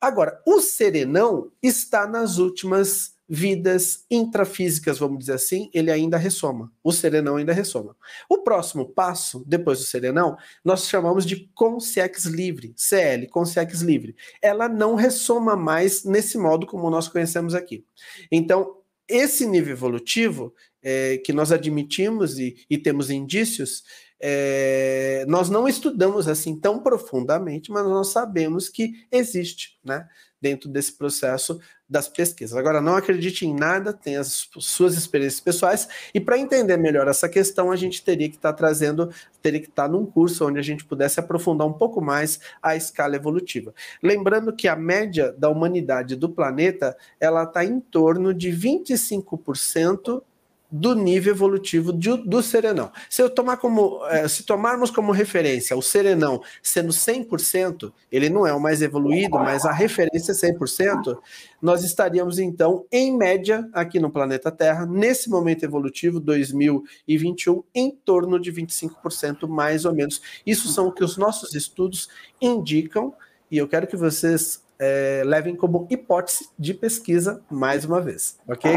[0.00, 6.72] Agora, o serenão está nas últimas vidas intrafísicas, vamos dizer assim, ele ainda ressoma.
[6.82, 7.96] O serenão ainda ressoma.
[8.28, 14.14] O próximo passo, depois do serenão, nós chamamos de consciex livre, CL, consciex livre.
[14.40, 17.84] Ela não ressoma mais nesse modo como nós conhecemos aqui.
[18.30, 18.76] Então,
[19.08, 23.82] esse nível evolutivo é, que nós admitimos e, e temos indícios,
[24.20, 30.08] é, nós não estudamos assim tão profundamente, mas nós sabemos que existe, né?
[30.46, 32.56] Dentro desse processo das pesquisas.
[32.56, 37.28] Agora, não acredite em nada, tem as suas experiências pessoais, e para entender melhor essa
[37.28, 39.10] questão, a gente teria que estar tá trazendo,
[39.42, 42.76] teria que estar tá num curso onde a gente pudesse aprofundar um pouco mais a
[42.76, 43.74] escala evolutiva.
[44.00, 50.22] Lembrando que a média da humanidade do planeta, ela está em torno de 25%
[50.70, 52.90] do nível evolutivo do, do serenão.
[53.08, 58.46] Se eu tomar como, é, se tomarmos como referência o serenão sendo 100%, ele não
[58.46, 61.16] é o mais evoluído, mas a referência é 100%,
[61.60, 68.38] nós estaríamos então em média aqui no planeta Terra, nesse momento evolutivo 2021, em torno
[68.40, 70.20] de 25% mais ou menos.
[70.44, 72.08] Isso são o que os nossos estudos
[72.40, 73.14] indicam
[73.50, 78.70] e eu quero que vocês é, levem como hipótese de pesquisa mais uma vez, ok?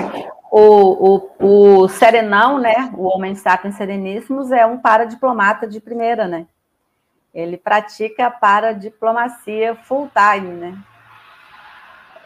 [0.52, 6.48] O, o, o Serenão, né, o Homem Sapiens Sereníssimos, é um paradiplomata de primeira, né?
[7.34, 10.84] Ele pratica paradiplomacia full time, né?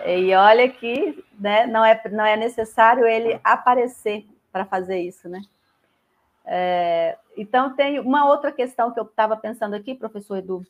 [0.06, 5.42] E olha que né, não, é, não é necessário ele aparecer para fazer isso, né?
[6.46, 10.66] É, então, tem uma outra questão que eu estava pensando aqui, professor Edu,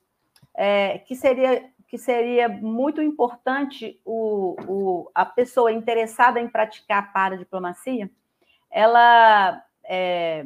[0.55, 1.63] é, que seria
[1.93, 8.09] que seria muito importante o, o, a pessoa interessada em praticar paradiplomacia,
[8.71, 10.43] ela é,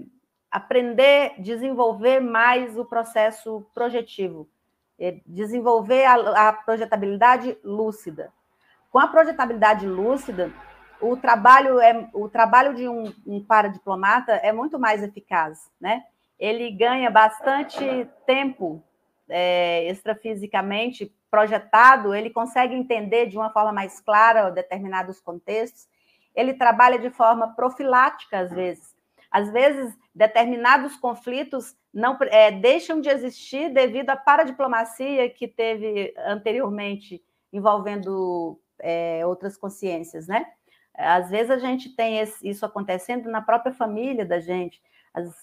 [0.51, 4.45] aprender, desenvolver mais o processo projetivo,
[4.99, 8.29] é, desenvolver a, a projetabilidade lúcida.
[8.91, 10.51] Com a projetabilidade lúcida,
[10.99, 16.03] o trabalho é o trabalho de um, um paradiplomata é muito mais eficaz, né?
[16.37, 18.83] Ele ganha bastante tempo
[19.29, 25.87] é, extrafisicamente projetado, ele consegue entender de uma forma mais clara determinados contextos.
[26.35, 28.95] Ele trabalha de forma profilática, às vezes.
[29.29, 37.21] Às vezes, determinados conflitos não é, deixam de existir devido à paradiplomacia que teve anteriormente
[37.51, 40.45] envolvendo é, outras consciências, né?
[40.93, 44.81] Às vezes a gente tem esse, isso acontecendo na própria família da gente.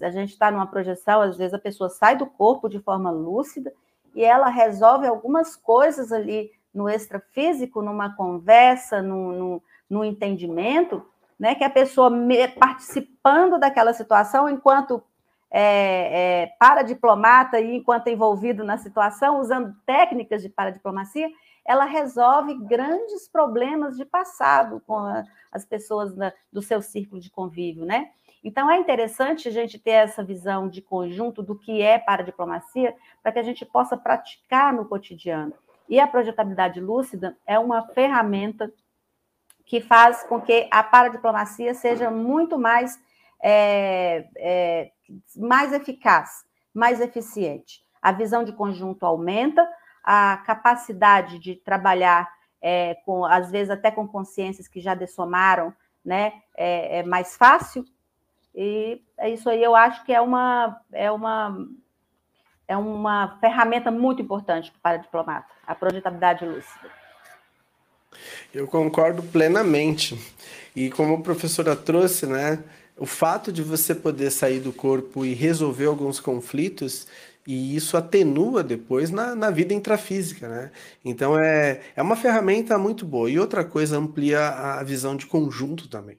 [0.03, 3.73] A gente está numa projeção, às vezes a pessoa sai do corpo de forma lúcida
[4.15, 11.05] e ela resolve algumas coisas ali no extrafísico, numa conversa, no, no, no entendimento,
[11.39, 12.11] né, que a pessoa
[12.59, 15.03] participando daquela situação enquanto
[15.51, 21.29] é, é, paradiplomata e enquanto envolvido na situação, usando técnicas de paradiplomacia,
[21.65, 27.31] ela resolve grandes problemas de passado com a, as pessoas da, do seu círculo de
[27.31, 28.11] convívio, né?
[28.45, 32.27] Então, é interessante a gente ter essa visão de conjunto do que é para a
[32.27, 35.55] diplomacia, para que a gente possa praticar no cotidiano.
[35.89, 38.71] E a projetabilidade lúcida é uma ferramenta
[39.65, 43.01] que faz com que a paradiplomacia seja muito mais,
[43.43, 44.93] é, é,
[45.37, 47.83] mais eficaz, mais eficiente.
[48.03, 49.67] A visão de conjunto aumenta,
[50.03, 52.31] a capacidade de trabalhar,
[52.61, 55.73] é, com, às vezes até com consciências que já dessomaram,
[56.05, 57.87] né, é, é mais fácil,
[58.55, 61.67] e é isso aí, eu acho que é uma, é uma,
[62.69, 66.91] é uma ferramenta muito importante para o diplomata, a projetabilidade lúcida.
[68.53, 70.17] Eu concordo plenamente.
[70.75, 72.63] E como a professora trouxe, né,
[72.97, 77.09] o fato de você poder sair do corpo e resolver alguns conflitos,
[77.47, 80.71] e isso atenua depois na, na vida intrafísica, né?
[81.05, 83.31] Então é, é uma ferramenta muito boa.
[83.31, 86.19] E outra coisa, amplia a visão de conjunto também.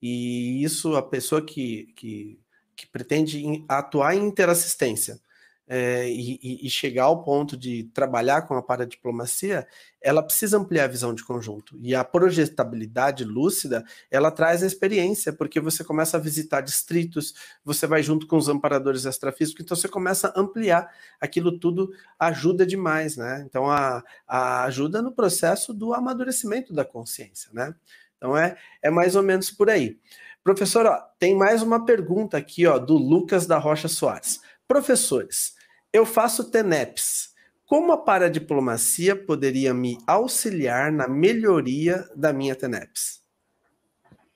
[0.00, 2.38] E isso, a pessoa que, que,
[2.74, 5.20] que pretende atuar em interassistência
[5.68, 9.66] é, e, e, chegar ao ponto de trabalhar com a paradiplomacia,
[10.00, 11.76] ela precisa ampliar a visão de conjunto.
[11.82, 17.34] E a projetabilidade lúcida, ela traz a experiência, porque você começa a visitar distritos,
[17.64, 20.88] você vai junto com os amparadores extrafísicos, então você começa a ampliar.
[21.20, 23.44] Aquilo tudo ajuda demais, né?
[23.44, 27.74] Então, a, a ajuda no processo do amadurecimento da consciência, né?
[28.16, 29.98] Então é, é mais ou menos por aí.
[30.42, 34.40] Professor, ó, tem mais uma pergunta aqui ó, do Lucas da Rocha Soares.
[34.66, 35.54] Professores,
[35.92, 37.34] eu faço TENEPS.
[37.66, 43.24] Como a paradiplomacia poderia me auxiliar na melhoria da minha TENEPS?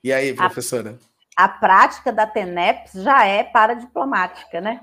[0.03, 0.99] E aí, professora?
[1.37, 4.81] A, a prática da TENEPS já é paradiplomática, né?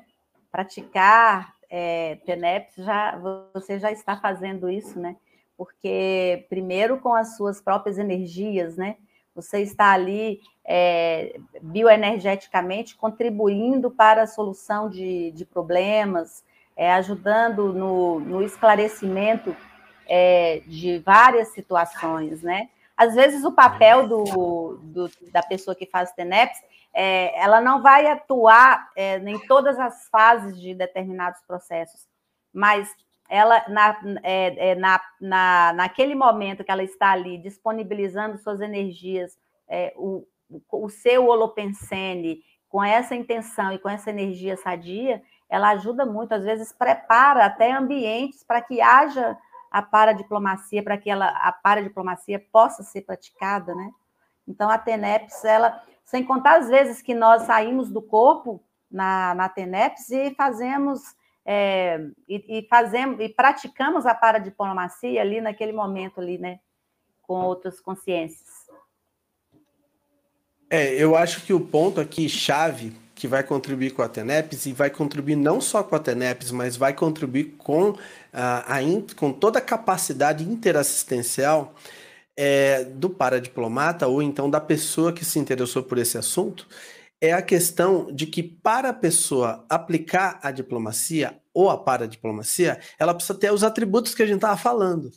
[0.51, 3.19] Praticar é, TENEPS, já,
[3.53, 5.17] você já está fazendo isso, né?
[5.59, 8.97] Porque primeiro com as suas próprias energias, né?
[9.35, 16.45] Você está ali é, bioenergeticamente contribuindo para a solução de, de problemas,
[16.77, 19.55] é, ajudando no, no esclarecimento
[20.09, 22.71] é, de várias situações, né?
[22.97, 26.59] Às vezes o papel do, do da pessoa que faz TENEPS,
[26.95, 32.09] é, ela não vai atuar é, em todas as fases de determinados processos,
[32.53, 32.89] mas
[33.29, 39.39] ela na, é, é, na, na, naquele momento que ela está ali disponibilizando suas energias,
[39.69, 40.27] é, o,
[40.73, 46.45] o seu holopensene, com essa intenção e com essa energia sadia, ela ajuda muito, às
[46.45, 49.37] vezes prepara até ambientes para que haja
[49.71, 53.91] a paradiplomacia, para que ela, a paradiplomacia possa ser praticada, né?
[54.47, 59.49] Então, a TENEPS, ela, sem contar as vezes que nós saímos do corpo na, na
[59.49, 61.15] TENEPS e fazemos,
[61.51, 66.61] é, e, e, fazemos, e praticamos a paradiplomacia ali naquele momento ali, né?
[67.23, 68.67] Com outras consciências.
[70.69, 74.75] É, eu acho que o ponto aqui, chave, que vai contribuir com a TENEPS e
[74.75, 77.97] vai contribuir não só com a TENEPS, mas vai contribuir com,
[78.31, 78.81] a, a
[79.17, 81.75] com toda a capacidade interassistencial
[82.37, 86.69] é, do paradiplomata ou então da pessoa que se interessou por esse assunto,
[87.21, 93.15] é a questão de que para a pessoa aplicar a diplomacia ou a paradiplomacia, ela
[93.15, 95.11] precisa ter os atributos que a gente estava falando.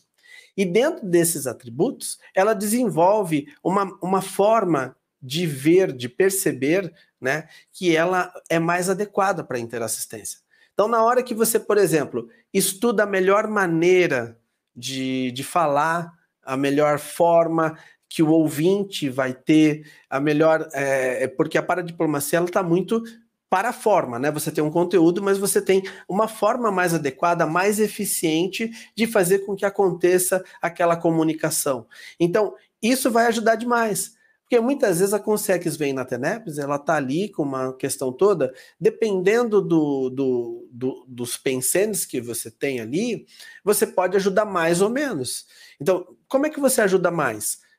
[0.58, 7.95] E dentro desses atributos, ela desenvolve uma, uma forma de ver, de perceber, né, que
[7.95, 10.39] ela é mais adequada para a interassistência.
[10.74, 14.39] Então, na hora que você, por exemplo, estuda a melhor maneira
[14.76, 16.12] de, de falar,
[16.43, 17.78] a melhor forma
[18.12, 20.68] que o ouvinte vai ter, a melhor.
[20.74, 23.01] É, é porque a paradiplomacia está muito
[23.49, 24.30] para a forma, né?
[24.32, 29.39] Você tem um conteúdo, mas você tem uma forma mais adequada, mais eficiente de fazer
[29.39, 31.88] com que aconteça aquela comunicação.
[32.20, 34.14] Então, isso vai ajudar demais.
[34.41, 38.53] Porque muitas vezes a Consex vem na Teneps, ela está ali com uma questão toda,
[38.78, 43.26] dependendo do, do, do, dos pensenes que você tem ali,
[43.64, 45.45] você pode ajudar mais ou menos.
[45.80, 47.70] Então, como é que você ajuda mais?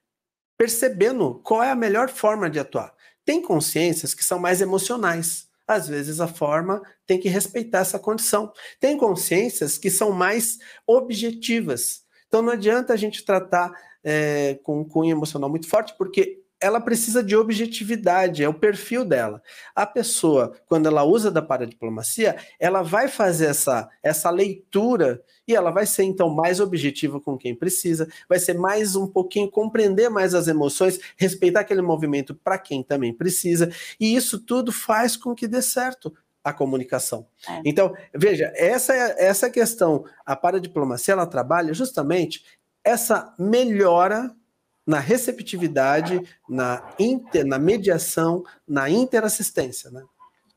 [0.57, 2.95] Percebendo qual é a melhor forma de atuar.
[3.25, 5.49] Tem consciências que são mais emocionais.
[5.67, 8.53] Às vezes a forma tem que respeitar essa condição.
[8.81, 12.03] Tem consciências que são mais objetivas.
[12.27, 13.73] Então não adianta a gente tratar
[14.03, 19.05] é, com um cunho emocional muito forte, porque ela precisa de objetividade, é o perfil
[19.05, 19.43] dela.
[19.75, 25.73] A pessoa, quando ela usa da paradiplomacia, ela vai fazer essa, essa leitura e ela
[25.73, 30.35] vai ser então mais objetiva com quem precisa, vai ser mais um pouquinho compreender mais
[30.35, 35.49] as emoções, respeitar aquele movimento para quem também precisa, e isso tudo faz com que
[35.49, 37.27] dê certo a comunicação.
[37.49, 37.63] É.
[37.65, 42.45] Então, veja, essa é essa questão, a paradiplomacia ela trabalha justamente
[42.85, 44.35] essa melhora
[44.87, 49.91] na receptividade, na, inter, na mediação, na interassistência.
[49.91, 50.03] Né?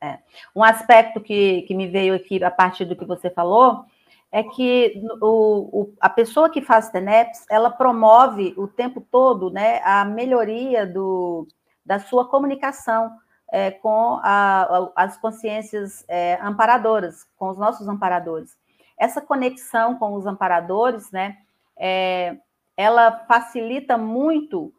[0.02, 0.20] É.
[0.56, 3.86] Um aspecto que, que me veio aqui a partir do que você falou
[4.32, 9.80] é que o, o, a pessoa que faz TENEPS, ela promove o tempo todo né,
[9.84, 11.48] a melhoria do,
[11.86, 13.12] da sua comunicação
[13.50, 18.58] é, com a, as consciências é, amparadoras, com os nossos amparadores.
[18.98, 21.38] Essa conexão com os amparadores, né,
[21.78, 22.38] é,
[22.78, 24.74] ela facilita muito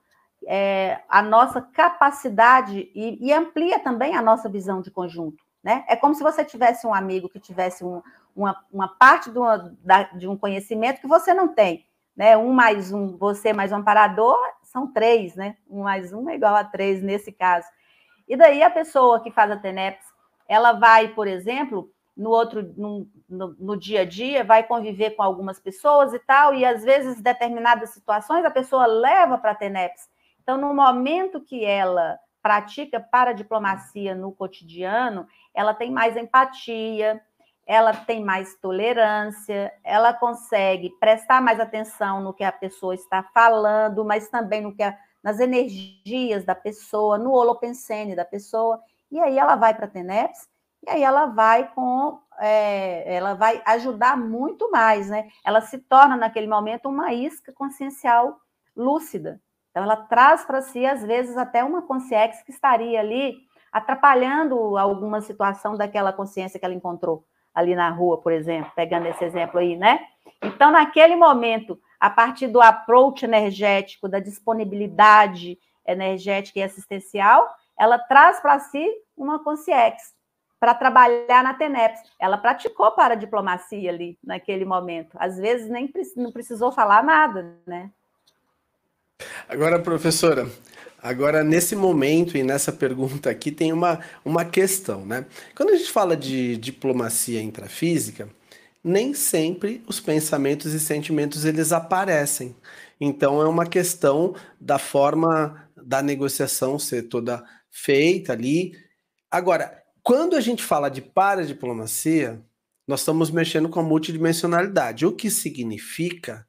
[0.47, 5.43] é, a nossa capacidade e, e, amplia também a nossa visão de conjunto.
[5.63, 5.85] Né?
[5.89, 8.01] É como se você tivesse um amigo que tivesse um,
[8.35, 11.85] uma, uma, parte uma, da, de, um conhecimento que você não tem.
[12.17, 12.37] Né?
[12.37, 15.57] Um mais um, você mais um amparador, são três, né?
[15.69, 17.67] Um mais um é igual a três nesse caso.
[18.29, 20.07] E daí a pessoa que faz a TENEPS,
[20.49, 25.23] ela vai, por exemplo, no outro, no, no, no, dia a dia, vai conviver com
[25.23, 30.09] algumas pessoas e tal, e às vezes, determinadas situações, a pessoa leva para a TENEPS.
[30.43, 37.21] Então, no momento que ela pratica para diplomacia no cotidiano, ela tem mais empatia,
[37.67, 44.05] ela tem mais tolerância, ela consegue prestar mais atenção no que a pessoa está falando,
[44.05, 49.37] mas também no que a, nas energias da pessoa, no holopensene da pessoa, e aí
[49.37, 50.49] ela vai para a TENEPS
[50.87, 55.29] e aí ela vai com, é, ela vai ajudar muito mais, né?
[55.45, 58.39] Ela se torna naquele momento uma isca consciencial
[58.77, 59.41] lúcida.
[59.71, 63.37] Então ela traz para si às vezes até uma consciência que estaria ali
[63.73, 69.25] atrapalhando alguma situação daquela consciência que ela encontrou ali na rua, por exemplo, pegando esse
[69.25, 69.99] exemplo aí, né?
[70.41, 78.39] Então naquele momento, a partir do approach energético, da disponibilidade energética e assistencial, ela traz
[78.39, 80.16] para si uma consciência
[80.59, 82.01] para trabalhar na TENEPS.
[82.19, 85.17] Ela praticou para a diplomacia ali, naquele momento.
[85.19, 87.91] Às vezes nem não precisou falar nada, né?
[89.49, 90.47] Agora, professora,
[91.03, 95.25] agora nesse momento e nessa pergunta aqui tem uma, uma questão, né?
[95.55, 98.29] Quando a gente fala de diplomacia intrafísica,
[98.83, 102.55] nem sempre os pensamentos e sentimentos eles aparecem.
[103.01, 108.73] Então é uma questão da forma da negociação ser toda feita ali.
[109.31, 112.41] Agora, quando a gente fala de paradiplomacia,
[112.87, 116.47] nós estamos mexendo com a multidimensionalidade, o que significa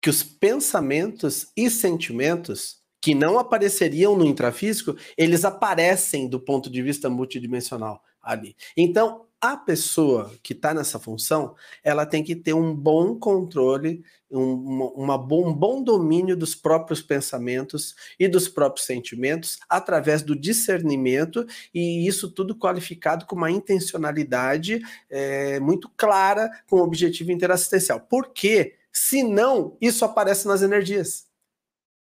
[0.00, 6.80] que os pensamentos e sentimentos que não apareceriam no intrafísico, eles aparecem do ponto de
[6.80, 8.54] vista multidimensional ali.
[8.76, 14.84] Então, a pessoa que está nessa função, ela tem que ter um bom controle, um,
[14.96, 21.46] uma bom, um bom domínio dos próprios pensamentos e dos próprios sentimentos através do discernimento,
[21.72, 28.00] e isso tudo qualificado com uma intencionalidade é, muito clara com o objetivo interassistencial.
[28.00, 31.26] Porque, senão, isso aparece nas energias.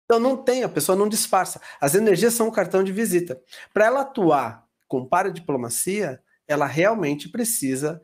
[0.05, 1.61] Então não tem, a pessoa não disfarça.
[1.81, 3.41] As energias são um cartão de visita.
[3.73, 6.21] Para ela atuar com paradiplomacia,
[6.53, 8.01] ela realmente precisa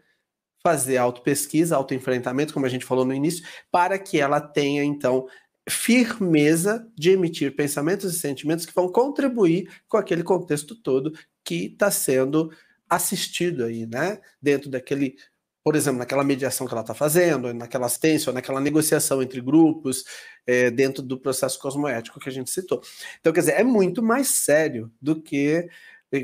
[0.63, 5.27] fazer autopesquisa, autoenfrentamento, como a gente falou no início, para que ela tenha, então,
[5.69, 11.13] firmeza de emitir pensamentos e sentimentos que vão contribuir com aquele contexto todo
[11.45, 12.51] que está sendo
[12.89, 14.19] assistido aí, né?
[14.41, 15.17] Dentro daquele,
[15.63, 20.05] por exemplo, naquela mediação que ela está fazendo, naquela assistência, ou naquela negociação entre grupos,
[20.47, 22.81] é, dentro do processo cosmoético que a gente citou.
[23.21, 25.69] Então, quer dizer, é muito mais sério do que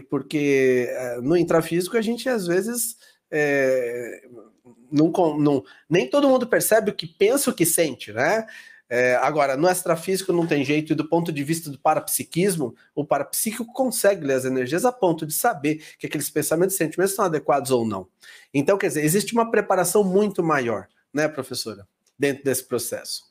[0.09, 2.97] porque eh, no intrafísico a gente às vezes
[3.31, 4.23] é,
[4.91, 8.47] não, não, nem todo mundo percebe o que pensa, o que sente, né?
[8.89, 13.05] É, agora, no extrafísico não tem jeito, e do ponto de vista do parapsiquismo, o
[13.05, 17.25] parapsíquico consegue ler as energias a ponto de saber que aqueles pensamentos e sentimentos são
[17.25, 18.07] adequados ou não.
[18.53, 23.25] Então, quer dizer, existe uma preparação muito maior, né, professora, dentro desse processo.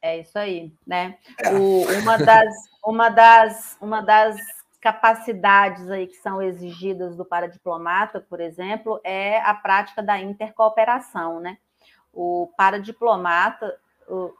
[0.00, 1.18] É isso aí, né?
[1.38, 1.52] É.
[1.52, 4.36] O, uma, das, uma, das, uma das
[4.82, 11.56] capacidades aí que são exigidas do paradiplomata, por exemplo, é a prática da intercooperação, né?
[12.12, 13.78] O paradiplomata,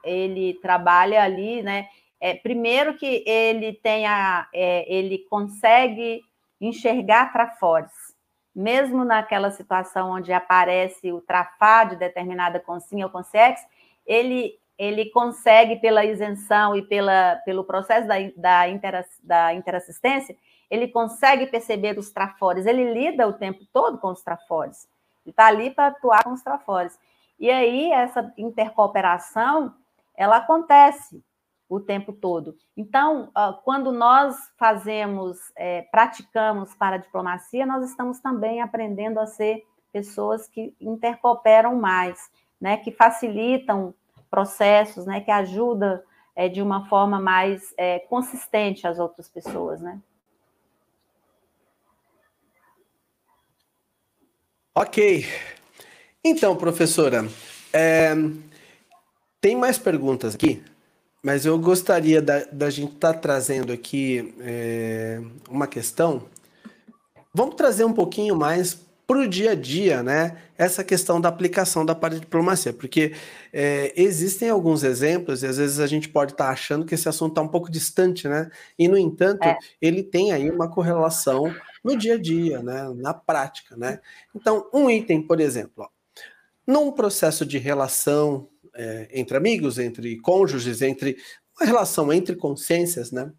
[0.02, 1.88] ele trabalha ali, né?
[2.20, 6.22] É, primeiro que ele tenha, é, ele consegue
[6.60, 7.92] enxergar trafores,
[8.54, 13.60] mesmo naquela situação onde aparece o trafá de determinada consinha ou consex,
[14.04, 20.36] ele ele consegue, pela isenção e pela, pelo processo da, da, intera, da interassistência,
[20.68, 24.88] ele consegue perceber os trafores, ele lida o tempo todo com os trafores,
[25.24, 26.98] ele está ali para atuar com os trafores.
[27.38, 29.72] E aí, essa intercooperação,
[30.16, 31.22] ela acontece
[31.68, 32.56] o tempo todo.
[32.76, 33.30] Então,
[33.64, 39.62] quando nós fazemos, é, praticamos para a diplomacia, nós estamos também aprendendo a ser
[39.92, 42.18] pessoas que intercooperam mais,
[42.60, 43.94] né, que facilitam
[44.32, 46.02] processos, né, que ajuda
[46.34, 50.00] é, de uma forma mais é, consistente as outras pessoas, né?
[54.74, 55.26] Ok.
[56.24, 57.28] Então, professora,
[57.74, 58.14] é,
[59.38, 60.64] tem mais perguntas aqui,
[61.22, 65.20] mas eu gostaria da, da gente estar tá trazendo aqui é,
[65.50, 66.22] uma questão.
[67.34, 70.38] Vamos trazer um pouquinho mais para o dia a dia, né?
[70.56, 73.12] Essa questão da aplicação da paradiplomacia, porque
[73.52, 77.08] é, existem alguns exemplos e às vezes a gente pode estar tá achando que esse
[77.08, 78.50] assunto está um pouco distante, né?
[78.78, 79.58] E no entanto, é.
[79.80, 82.92] ele tem aí uma correlação no dia a dia, né?
[82.96, 84.00] Na prática, né?
[84.34, 85.88] Então, um item, por exemplo, ó,
[86.66, 91.16] num processo de relação é, entre amigos, entre cônjuges, entre
[91.60, 93.32] uma relação entre consciências, né?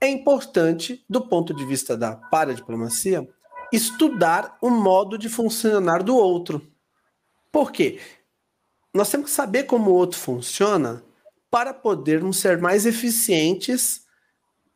[0.00, 3.26] É importante, do ponto de vista da paradiplomacia,
[3.72, 6.66] estudar o modo de funcionar do outro.
[7.50, 8.00] Por quê?
[8.94, 11.02] Nós temos que saber como o outro funciona
[11.50, 14.06] para podermos ser mais eficientes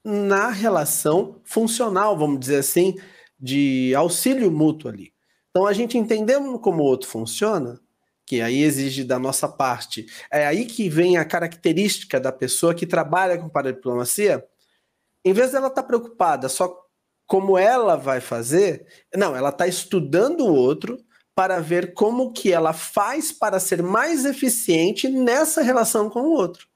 [0.05, 2.97] na relação funcional, vamos dizer assim,
[3.38, 5.12] de auxílio mútuo ali.
[5.51, 7.80] Então, a gente entendendo como o outro funciona,
[8.24, 12.86] que aí exige da nossa parte, é aí que vem a característica da pessoa que
[12.86, 14.47] trabalha com paradiplomacia,
[15.24, 16.68] em vez dela estar tá preocupada só
[17.31, 20.99] como ela vai fazer, não, ela está estudando o outro
[21.33, 26.66] para ver como que ela faz para ser mais eficiente nessa relação com o outro.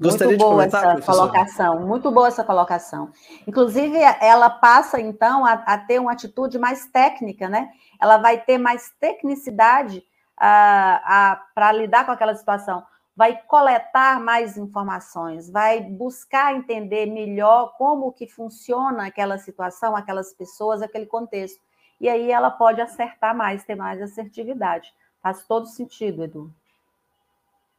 [0.00, 3.12] Gostaria muito boa de comentar, essa colocação, muito boa essa colocação.
[3.46, 7.68] Inclusive, ela passa então a, a ter uma atitude mais técnica, né?
[8.02, 10.02] Ela vai ter mais tecnicidade
[10.36, 12.82] para lidar com aquela situação
[13.16, 20.82] vai coletar mais informações, vai buscar entender melhor como que funciona aquela situação, aquelas pessoas,
[20.82, 21.60] aquele contexto.
[22.00, 24.92] E aí ela pode acertar mais, ter mais assertividade.
[25.22, 26.52] Faz todo sentido, Edu.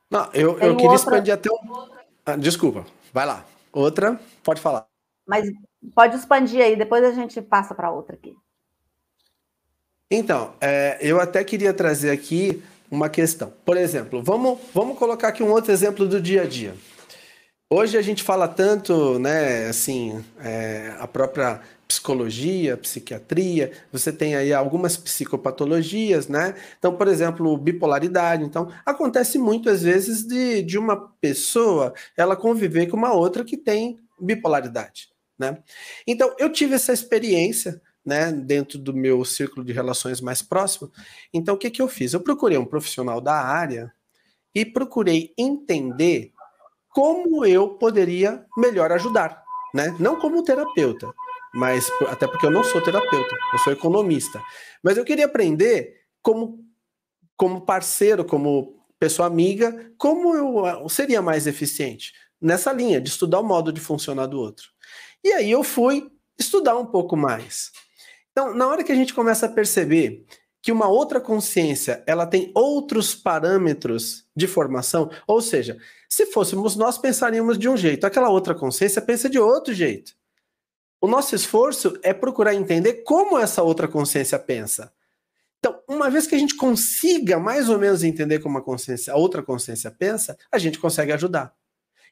[0.09, 0.95] Não, eu, eu queria outra...
[0.95, 1.89] expandir até um.
[2.25, 3.43] Ah, desculpa, vai lá.
[3.73, 4.88] Outra, pode falar.
[5.27, 5.51] Mas
[5.93, 8.36] pode expandir aí, depois a gente passa para outra aqui.
[10.09, 13.53] Então, é, eu até queria trazer aqui uma questão.
[13.65, 16.73] Por exemplo, vamos, vamos colocar aqui um outro exemplo do dia a dia.
[17.71, 24.53] Hoje a gente fala tanto, né, assim, é, a própria psicologia, psiquiatria, você tem aí
[24.53, 26.55] algumas psicopatologias, né?
[26.77, 28.43] Então, por exemplo, bipolaridade.
[28.43, 33.99] Então, acontece muitas vezes de, de uma pessoa ela conviver com uma outra que tem
[34.19, 35.57] bipolaridade, né?
[36.07, 40.91] Então, eu tive essa experiência, né, dentro do meu círculo de relações mais próximo.
[41.33, 42.13] Então, o que, que eu fiz?
[42.13, 43.91] Eu procurei um profissional da área
[44.53, 46.31] e procurei entender
[46.89, 49.43] como eu poderia melhor ajudar,
[49.73, 49.93] né?
[49.99, 51.11] Não como terapeuta,
[51.53, 54.41] mas até porque eu não sou terapeuta, eu sou economista.
[54.81, 56.63] Mas eu queria aprender como
[57.37, 63.43] como parceiro, como pessoa amiga, como eu seria mais eficiente nessa linha de estudar o
[63.43, 64.67] modo de funcionar do outro.
[65.23, 67.71] E aí eu fui estudar um pouco mais.
[68.36, 70.25] Então, na hora que a gente começa a perceber
[70.61, 75.77] que uma outra consciência, ela tem outros parâmetros de formação, ou seja,
[76.09, 80.17] se fôssemos nós pensaríamos de um jeito, aquela outra consciência pensa de outro jeito.
[80.99, 84.91] O nosso esforço é procurar entender como essa outra consciência pensa.
[85.59, 89.15] Então, uma vez que a gente consiga mais ou menos entender como a consciência, a
[89.15, 91.55] outra consciência pensa, a gente consegue ajudar.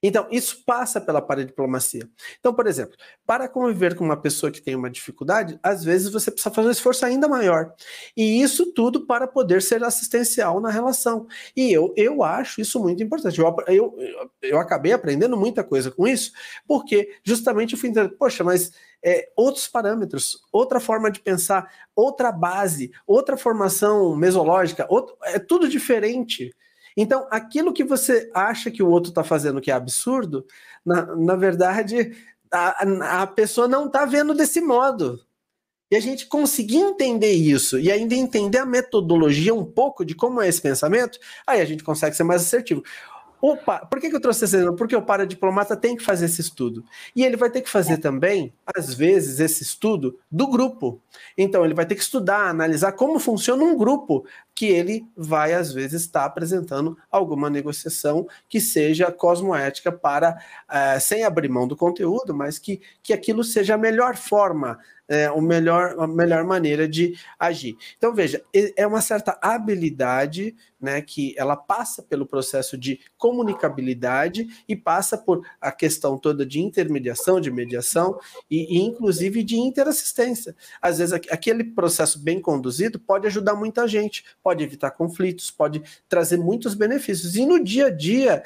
[0.03, 2.09] Então, isso passa pela paradiplomacia.
[2.37, 6.29] Então, por exemplo, para conviver com uma pessoa que tem uma dificuldade, às vezes você
[6.29, 7.73] precisa fazer um esforço ainda maior.
[8.15, 11.25] E isso tudo para poder ser assistencial na relação.
[11.55, 13.39] E eu, eu acho isso muito importante.
[13.39, 13.97] Eu, eu,
[14.41, 16.33] eu acabei aprendendo muita coisa com isso,
[16.67, 22.29] porque justamente eu fui entendendo, poxa, mas é, outros parâmetros, outra forma de pensar, outra
[22.29, 26.53] base, outra formação mesológica, outro, é tudo diferente.
[26.95, 30.45] Então, aquilo que você acha que o outro está fazendo que é absurdo,
[30.85, 32.15] na, na verdade,
[32.51, 35.19] a, a pessoa não está vendo desse modo.
[35.91, 40.41] E a gente conseguir entender isso e ainda entender a metodologia um pouco de como
[40.41, 42.83] é esse pensamento, aí a gente consegue ser mais assertivo.
[43.45, 44.77] Opa, por que, que eu trouxe esse exemplo?
[44.77, 46.83] Porque o paradiplomata tem que fazer esse estudo.
[47.13, 51.01] E ele vai ter que fazer também, às vezes, esse estudo do grupo.
[51.37, 54.25] Então, ele vai ter que estudar, analisar como funciona um grupo
[54.55, 60.37] que ele vai, às vezes, estar apresentando alguma negociação que seja cosmoética para,
[60.69, 65.29] uh, sem abrir mão do conteúdo, mas que, que aquilo seja a melhor forma é,
[65.29, 67.75] o melhor, a melhor maneira de agir.
[67.97, 74.75] Então, veja, é uma certa habilidade né, que ela passa pelo processo de comunicabilidade e
[74.75, 80.55] passa por a questão toda de intermediação, de mediação e, e inclusive de interassistência.
[80.81, 86.37] Às vezes, aquele processo bem conduzido pode ajudar muita gente, pode evitar conflitos, pode trazer
[86.37, 87.35] muitos benefícios.
[87.35, 88.43] E no dia a dia,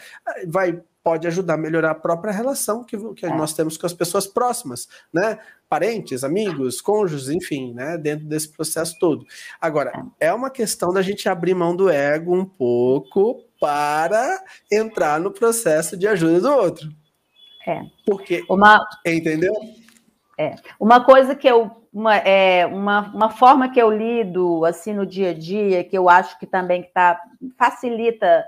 [0.47, 3.33] vai pode ajudar a melhorar a própria relação que, que é.
[3.33, 5.39] nós temos com as pessoas próximas, né?
[5.69, 7.97] Parentes, amigos, cônjuges, enfim, né?
[7.97, 9.25] Dentro desse processo todo.
[9.61, 15.31] Agora, é uma questão da gente abrir mão do ego um pouco para entrar no
[15.31, 16.89] processo de ajuda do outro.
[17.65, 17.79] É.
[18.05, 18.77] Porque, uma...
[19.05, 19.53] entendeu?
[20.37, 20.55] É.
[20.79, 25.31] Uma coisa que eu uma, é, uma, uma forma que eu lido assim no dia
[25.31, 27.19] a dia, que eu acho que também que tá,
[27.57, 28.45] facilita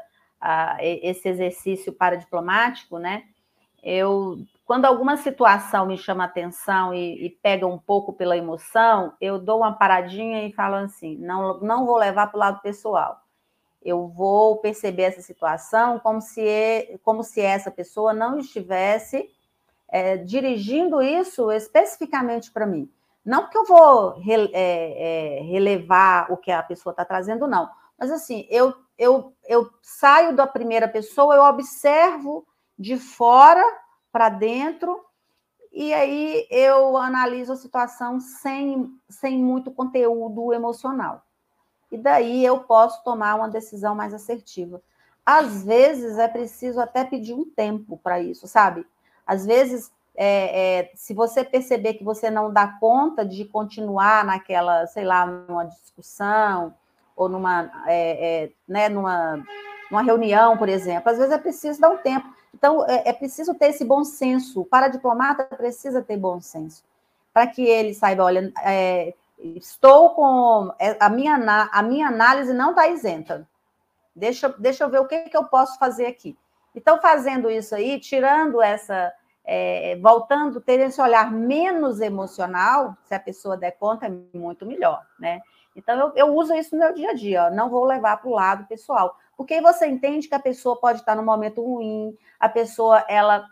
[0.79, 3.23] esse exercício paradiplomático, né?
[3.81, 9.39] Eu, quando alguma situação me chama atenção e, e pega um pouco pela emoção, eu
[9.39, 13.19] dou uma paradinha e falo assim: não, não vou levar para o lado pessoal.
[13.81, 19.29] Eu vou perceber essa situação como se, como se essa pessoa não estivesse
[19.91, 22.89] é, dirigindo isso especificamente para mim.
[23.25, 27.69] Não que eu vou é, é, relevar o que a pessoa está trazendo, não.
[27.97, 32.45] Mas assim, eu eu, eu saio da primeira pessoa, eu observo
[32.77, 33.63] de fora
[34.11, 34.99] para dentro,
[35.71, 41.23] e aí eu analiso a situação sem, sem muito conteúdo emocional.
[41.89, 44.81] E daí eu posso tomar uma decisão mais assertiva.
[45.25, 48.85] Às vezes é preciso até pedir um tempo para isso, sabe?
[49.29, 54.87] Às vezes, é, é, se você perceber que você não dá conta de continuar naquela,
[54.87, 56.73] sei lá, numa discussão,
[57.15, 59.43] ou numa, é, é, né, numa,
[59.91, 61.11] numa reunião, por exemplo.
[61.11, 62.27] Às vezes é preciso dar um tempo.
[62.55, 64.65] Então, é, é preciso ter esse bom senso.
[64.65, 66.83] Para diplomata, precisa ter bom senso.
[67.31, 70.71] Para que ele saiba, olha, é, estou com.
[70.99, 73.47] A minha, a minha análise não está isenta.
[74.15, 76.35] Deixa, deixa eu ver o que, que eu posso fazer aqui.
[76.75, 79.13] Então, fazendo isso aí, tirando essa.
[79.51, 85.03] É, voltando, ter esse olhar menos emocional, se a pessoa der conta, é muito melhor,
[85.19, 85.41] né?
[85.75, 88.29] Então, eu, eu uso isso no meu dia a dia, ó, não vou levar para
[88.29, 89.17] o lado pessoal.
[89.35, 93.43] Porque aí você entende que a pessoa pode estar num momento ruim, a pessoa, ela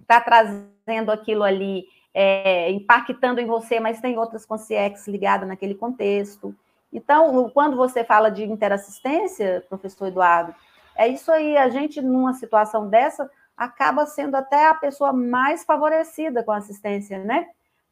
[0.00, 6.54] está trazendo aquilo ali, é, impactando em você, mas tem outras consciências ligadas naquele contexto.
[6.92, 10.54] Então, quando você fala de interassistência, professor Eduardo,
[10.94, 16.42] é isso aí, a gente, numa situação dessa, acaba sendo até a pessoa mais favorecida
[16.42, 17.46] com a assistência, né?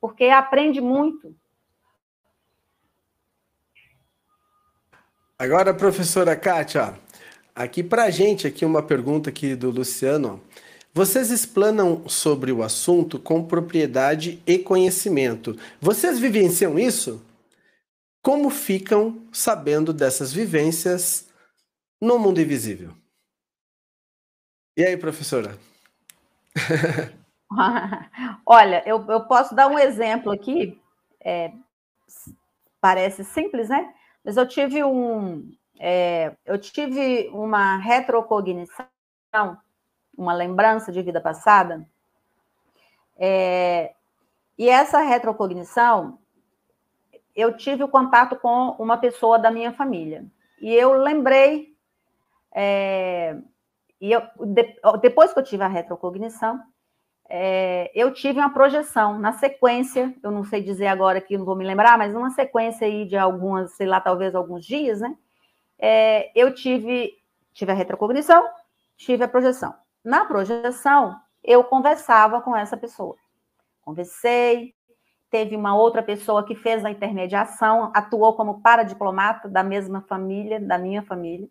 [0.05, 1.35] porque aprende muito.
[5.39, 6.93] Agora, professora Kátia,
[7.55, 10.43] aqui para gente, aqui uma pergunta aqui do Luciano.
[10.93, 15.59] Vocês explanam sobre o assunto com propriedade e conhecimento.
[15.81, 17.25] Vocês vivenciam isso?
[18.21, 21.31] Como ficam sabendo dessas vivências
[21.99, 22.93] no mundo invisível?
[24.77, 25.57] E aí, professora?
[28.45, 30.81] Olha, eu, eu posso dar um exemplo aqui.
[31.21, 31.53] É,
[32.81, 33.95] parece simples, né?
[34.25, 35.49] Mas eu tive um,
[35.79, 38.87] é, eu tive uma retrocognição,
[40.17, 41.87] uma lembrança de vida passada,
[43.17, 43.95] é,
[44.59, 46.19] e essa retrocognição,
[47.35, 50.25] eu tive o contato com uma pessoa da minha família.
[50.61, 51.75] E eu lembrei,
[52.53, 53.37] é,
[54.01, 56.61] e eu, de, depois que eu tive a retrocognição,
[57.29, 61.57] é, eu tive uma projeção na sequência, eu não sei dizer agora que não vou
[61.57, 65.17] me lembrar, mas uma sequência aí de algumas, sei lá, talvez alguns dias, né?
[65.79, 67.13] É, eu tive,
[67.53, 68.45] tive a retrocognição,
[68.97, 69.75] tive a projeção.
[70.05, 73.17] Na projeção, eu conversava com essa pessoa.
[73.81, 74.75] Conversei,
[75.31, 80.79] teve uma outra pessoa que fez a intermediação, atuou como paradiplomata da mesma família, da
[80.79, 81.49] minha família.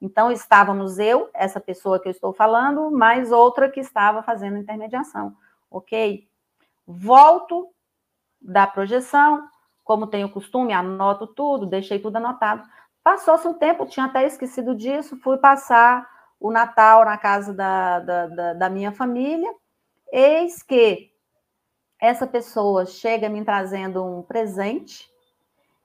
[0.00, 5.36] Então, estávamos eu, essa pessoa que eu estou falando, mais outra que estava fazendo intermediação,
[5.70, 6.26] ok?
[6.86, 7.68] Volto
[8.40, 9.46] da projeção,
[9.84, 12.66] como tenho costume, anoto tudo, deixei tudo anotado.
[13.02, 18.26] Passou-se um tempo, tinha até esquecido disso, fui passar o Natal na casa da, da,
[18.26, 19.52] da, da minha família,
[20.10, 21.10] eis que
[21.98, 25.10] essa pessoa chega me trazendo um presente,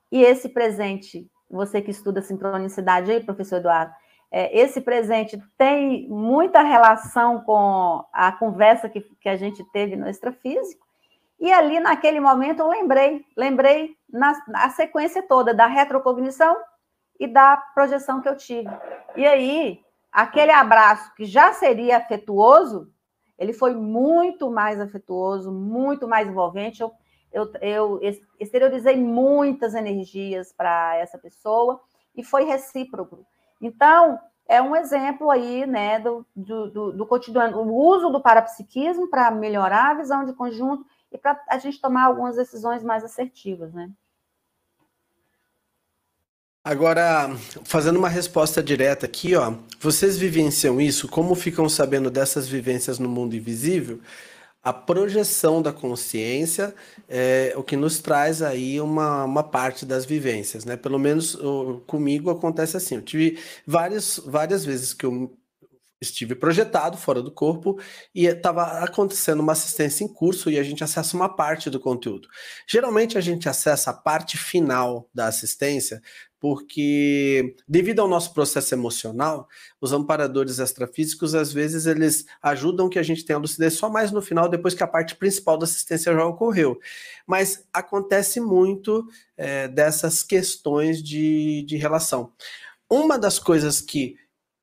[0.09, 3.93] e esse presente, você que estuda sincronicidade aí, professor Eduardo,
[4.35, 10.85] esse presente tem muita relação com a conversa que, que a gente teve no extrafísico,
[11.39, 16.55] e ali naquele momento eu lembrei, lembrei na, na sequência toda da retrocognição
[17.19, 18.69] e da projeção que eu tive.
[19.15, 19.79] E aí,
[20.11, 22.91] aquele abraço que já seria afetuoso,
[23.37, 26.81] ele foi muito mais afetuoso, muito mais envolvente.
[26.81, 26.93] Eu,
[27.31, 28.01] eu, eu
[28.39, 31.81] exteriorizei muitas energias para essa pessoa
[32.15, 33.25] e foi recíproco.
[33.61, 39.09] Então, é um exemplo aí, né, do, do, do, do cotidiano, o uso do parapsiquismo
[39.09, 43.73] para melhorar a visão de conjunto e para a gente tomar algumas decisões mais assertivas,
[43.73, 43.89] né?
[46.63, 47.29] Agora,
[47.63, 51.07] fazendo uma resposta direta aqui, ó, vocês vivenciam isso?
[51.07, 53.99] Como ficam sabendo dessas vivências no mundo invisível?
[54.65, 56.73] A projeção da consciência
[57.07, 60.75] é o que nos traz aí uma, uma parte das vivências, né?
[60.75, 61.37] Pelo menos
[61.85, 62.95] comigo acontece assim.
[62.95, 65.37] Eu tive várias, várias vezes que eu
[66.01, 67.79] estive projetado fora do corpo
[68.13, 72.27] e estava acontecendo uma assistência em curso e a gente acessa uma parte do conteúdo.
[72.67, 76.01] Geralmente a gente acessa a parte final da assistência
[76.39, 79.47] porque devido ao nosso processo emocional,
[79.81, 84.21] os amparadores extrafísicos às vezes eles ajudam que a gente tenha lucidez só mais no
[84.21, 86.77] final, depois que a parte principal da assistência já ocorreu.
[87.25, 92.31] Mas acontece muito é, dessas questões de, de relação.
[92.87, 94.15] Uma das coisas que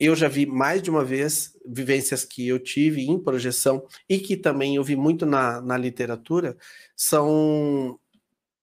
[0.05, 4.37] eu já vi mais de uma vez, vivências que eu tive em projeção e que
[4.37, 6.57] também eu vi muito na, na literatura,
[6.97, 7.99] são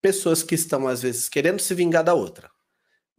[0.02, 2.50] pessoas que estão, às vezes, querendo se vingar da outra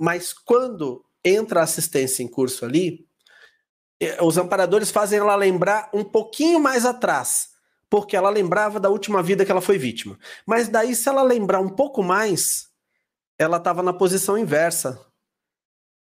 [0.01, 3.07] mas quando entra a assistência em curso ali,
[4.01, 7.51] é, os amparadores fazem ela lembrar um pouquinho mais atrás,
[7.91, 10.19] porque ela lembrava da última vida que ela foi vítima.
[10.47, 12.71] Mas daí, se ela lembrar um pouco mais,
[13.39, 14.99] ela estava na posição inversa.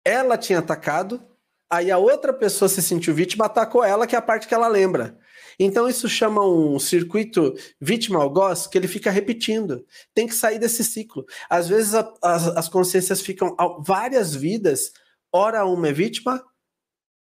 [0.05, 1.25] Ela tinha atacado,
[1.77, 4.68] aí a outra pessoa se sentiu vítima, atacou ela, que é a parte que ela
[4.68, 5.18] lembra.
[5.59, 9.85] Então isso chama um circuito vítima-algoz que ele fica repetindo.
[10.12, 11.25] Tem que sair desse ciclo.
[11.49, 14.93] Às vezes a, as, as consciências ficam várias vidas,
[15.33, 16.43] ora uma é vítima,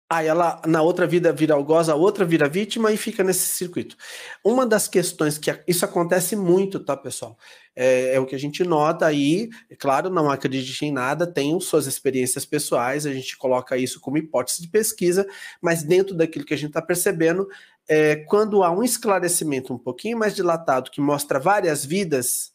[0.09, 3.96] aí ela na outra vida vira algoz, a outra vira vítima e fica nesse circuito.
[4.44, 7.36] Uma das questões que isso acontece muito, tá, pessoal?
[7.76, 11.59] É, é, o que a gente nota aí, é claro, não acredite em nada, tem
[11.59, 15.26] suas experiências pessoais, a gente coloca isso como hipótese de pesquisa,
[15.61, 17.48] mas dentro daquilo que a gente está percebendo,
[17.88, 22.53] é, quando há um esclarecimento um pouquinho mais dilatado que mostra várias vidas,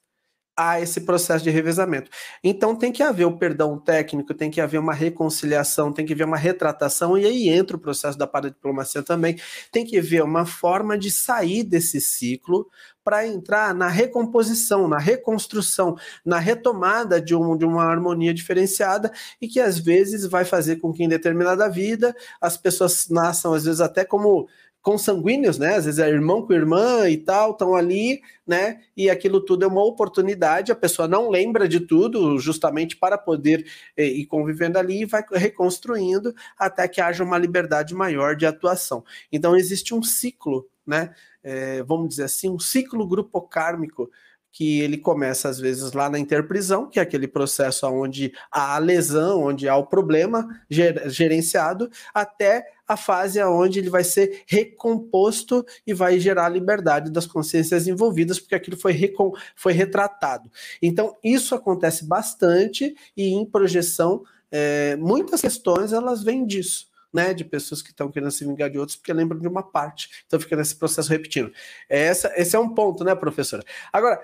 [0.60, 2.12] há esse processo de revezamento.
[2.44, 6.26] Então tem que haver o perdão técnico, tem que haver uma reconciliação, tem que haver
[6.26, 9.38] uma retratação, e aí entra o processo da paradiplomacia também.
[9.72, 12.68] Tem que haver uma forma de sair desse ciclo
[13.06, 15.96] para entrar na recomposição, na reconstrução,
[16.26, 20.92] na retomada de, um, de uma harmonia diferenciada e que às vezes vai fazer com
[20.92, 24.48] que em determinada vida as pessoas nasçam, às vezes até como
[24.82, 25.76] consanguíneos, né?
[25.76, 28.82] Às vezes é irmão com irmã e tal, estão ali, né?
[28.96, 33.66] E aquilo tudo é uma oportunidade, a pessoa não lembra de tudo, justamente para poder
[33.98, 39.04] eh, ir convivendo ali e vai reconstruindo até que haja uma liberdade maior de atuação.
[39.32, 41.14] Então existe um ciclo, né?
[41.42, 44.10] É, vamos dizer assim, um ciclo grupo kármico
[44.52, 48.80] que ele começa às vezes lá na interprisão, que é aquele processo onde há a
[48.80, 55.94] lesão, onde há o problema gerenciado, até a fase onde ele vai ser recomposto e
[55.94, 59.14] vai gerar a liberdade das consciências envolvidas, porque aquilo foi,
[59.56, 60.50] foi retratado.
[60.82, 66.90] Então, isso acontece bastante e em projeção, é, muitas questões elas vêm disso.
[67.12, 70.24] Né, de pessoas que estão querendo se vingar de outros porque lembram de uma parte,
[70.28, 71.52] então fica nesse processo repetindo.
[71.90, 73.64] Essa, esse é um ponto, né, professora?
[73.92, 74.22] Agora,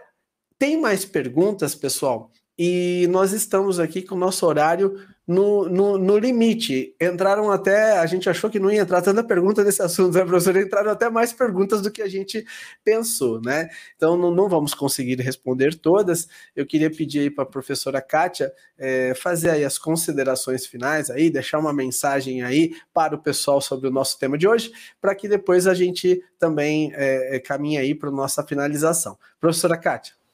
[0.58, 2.32] tem mais perguntas, pessoal?
[2.58, 4.95] E nós estamos aqui com o nosso horário
[5.28, 6.95] no, no, no, limite.
[7.01, 10.56] Entraram até, a gente achou que não ia entrar tanta pergunta nesse assunto, né, professor?
[10.56, 12.45] Entraram até mais perguntas do que a gente
[12.82, 13.70] pensou, né?
[13.97, 16.30] Então não, não vamos conseguir responder todas.
[16.56, 21.30] Eu queria pedir aí para a professora Kátia é, fazer aí as considerações finais aí,
[21.30, 25.28] deixar uma mensagem aí para o pessoal sobre o nosso tema de hoje, para que
[25.28, 29.18] depois a gente também é, caminhe aí para a nossa finalização.
[29.41, 30.24] Professora Kátia.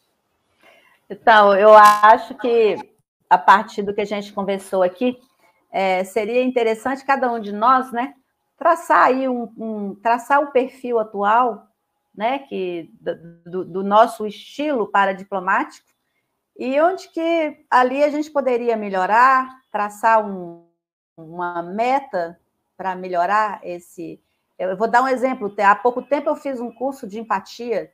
[1.12, 2.78] Então, eu acho que
[3.30, 5.20] a partir do que a gente conversou aqui,
[5.70, 8.14] é, seria interessante cada um de nós, né,
[8.58, 11.68] traçar aí um, um traçar o perfil atual,
[12.16, 12.90] né, que
[13.46, 15.86] do, do nosso estilo paradiplomático
[16.58, 20.66] e onde que ali a gente poderia melhorar, traçar um,
[21.18, 22.40] uma meta
[22.78, 24.22] para melhorar esse.
[24.58, 25.54] Eu vou dar um exemplo.
[25.58, 27.92] Há pouco tempo eu fiz um curso de empatia,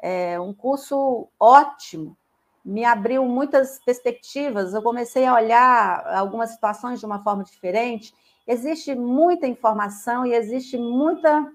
[0.00, 2.16] é, um curso ótimo,
[2.64, 4.74] me abriu muitas perspectivas.
[4.74, 8.14] Eu comecei a olhar algumas situações de uma forma diferente.
[8.46, 11.50] Existe muita informação e existe muita,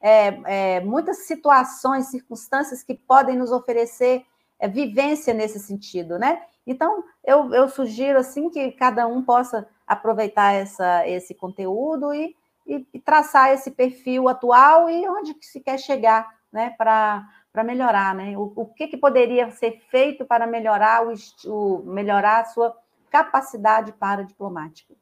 [0.00, 4.24] é, é, muitas situações, circunstâncias que podem nos oferecer
[4.58, 6.42] é, vivência nesse sentido, né?
[6.66, 12.36] Então, eu, eu, sugiro assim que cada um possa aproveitar essa, esse conteúdo e,
[12.66, 16.74] e, traçar esse perfil atual e onde que se quer chegar, né?
[16.76, 17.26] Para
[17.58, 18.38] para melhorar, né?
[18.38, 21.12] O, o que, que poderia ser feito para melhorar, o,
[21.46, 22.72] o, melhorar a sua
[23.10, 24.94] capacidade para diplomática?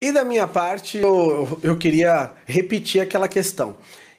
[0.00, 3.76] E da minha parte, eu, eu queria repetir aquela questão.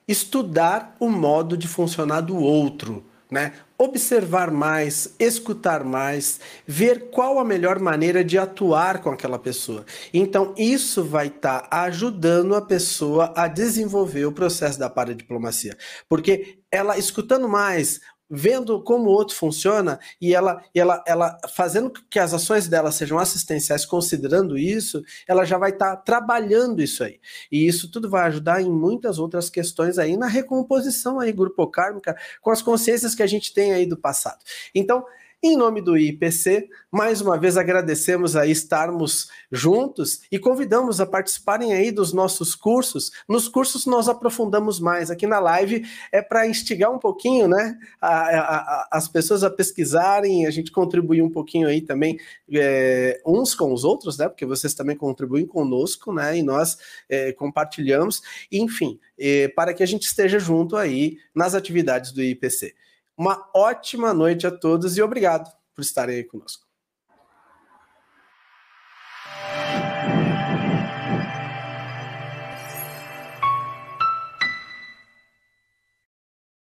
[0.08, 3.54] Estudar o modo de funcionar do outro, né?
[3.82, 9.86] observar mais, escutar mais, ver qual a melhor maneira de atuar com aquela pessoa.
[10.14, 15.76] Então, isso vai estar tá ajudando a pessoa a desenvolver o processo da paradiplomacia.
[16.08, 18.02] Porque ela escutando mais,
[18.32, 22.92] vendo como o outro funciona e ela, e ela, ela fazendo que as ações dela
[22.92, 27.20] sejam assistenciais, considerando isso, ela já vai estar tá trabalhando isso aí.
[27.52, 32.16] E isso tudo vai ajudar em muitas outras questões aí na recomposição aí grupo kármica
[32.42, 34.40] com as consciências que a gente tem aí do passado.
[34.74, 35.04] Então,
[35.44, 41.74] em nome do IPC, mais uma vez agradecemos a estarmos juntos e convidamos a participarem
[41.74, 43.12] aí dos nossos cursos.
[43.28, 45.10] Nos cursos nós aprofundamos mais.
[45.10, 49.50] Aqui na live é para instigar um pouquinho, né, a, a, a, as pessoas a
[49.50, 52.20] pesquisarem, a gente contribuir um pouquinho aí também
[52.54, 56.78] é, uns com os outros, né, porque vocês também contribuem conosco, né, e nós
[57.10, 58.22] é, compartilhamos.
[58.52, 62.76] Enfim, é, para que a gente esteja junto aí nas atividades do IPC.
[63.18, 66.71] Uma ótima noite a todos e obrigado por estarem aí conosco.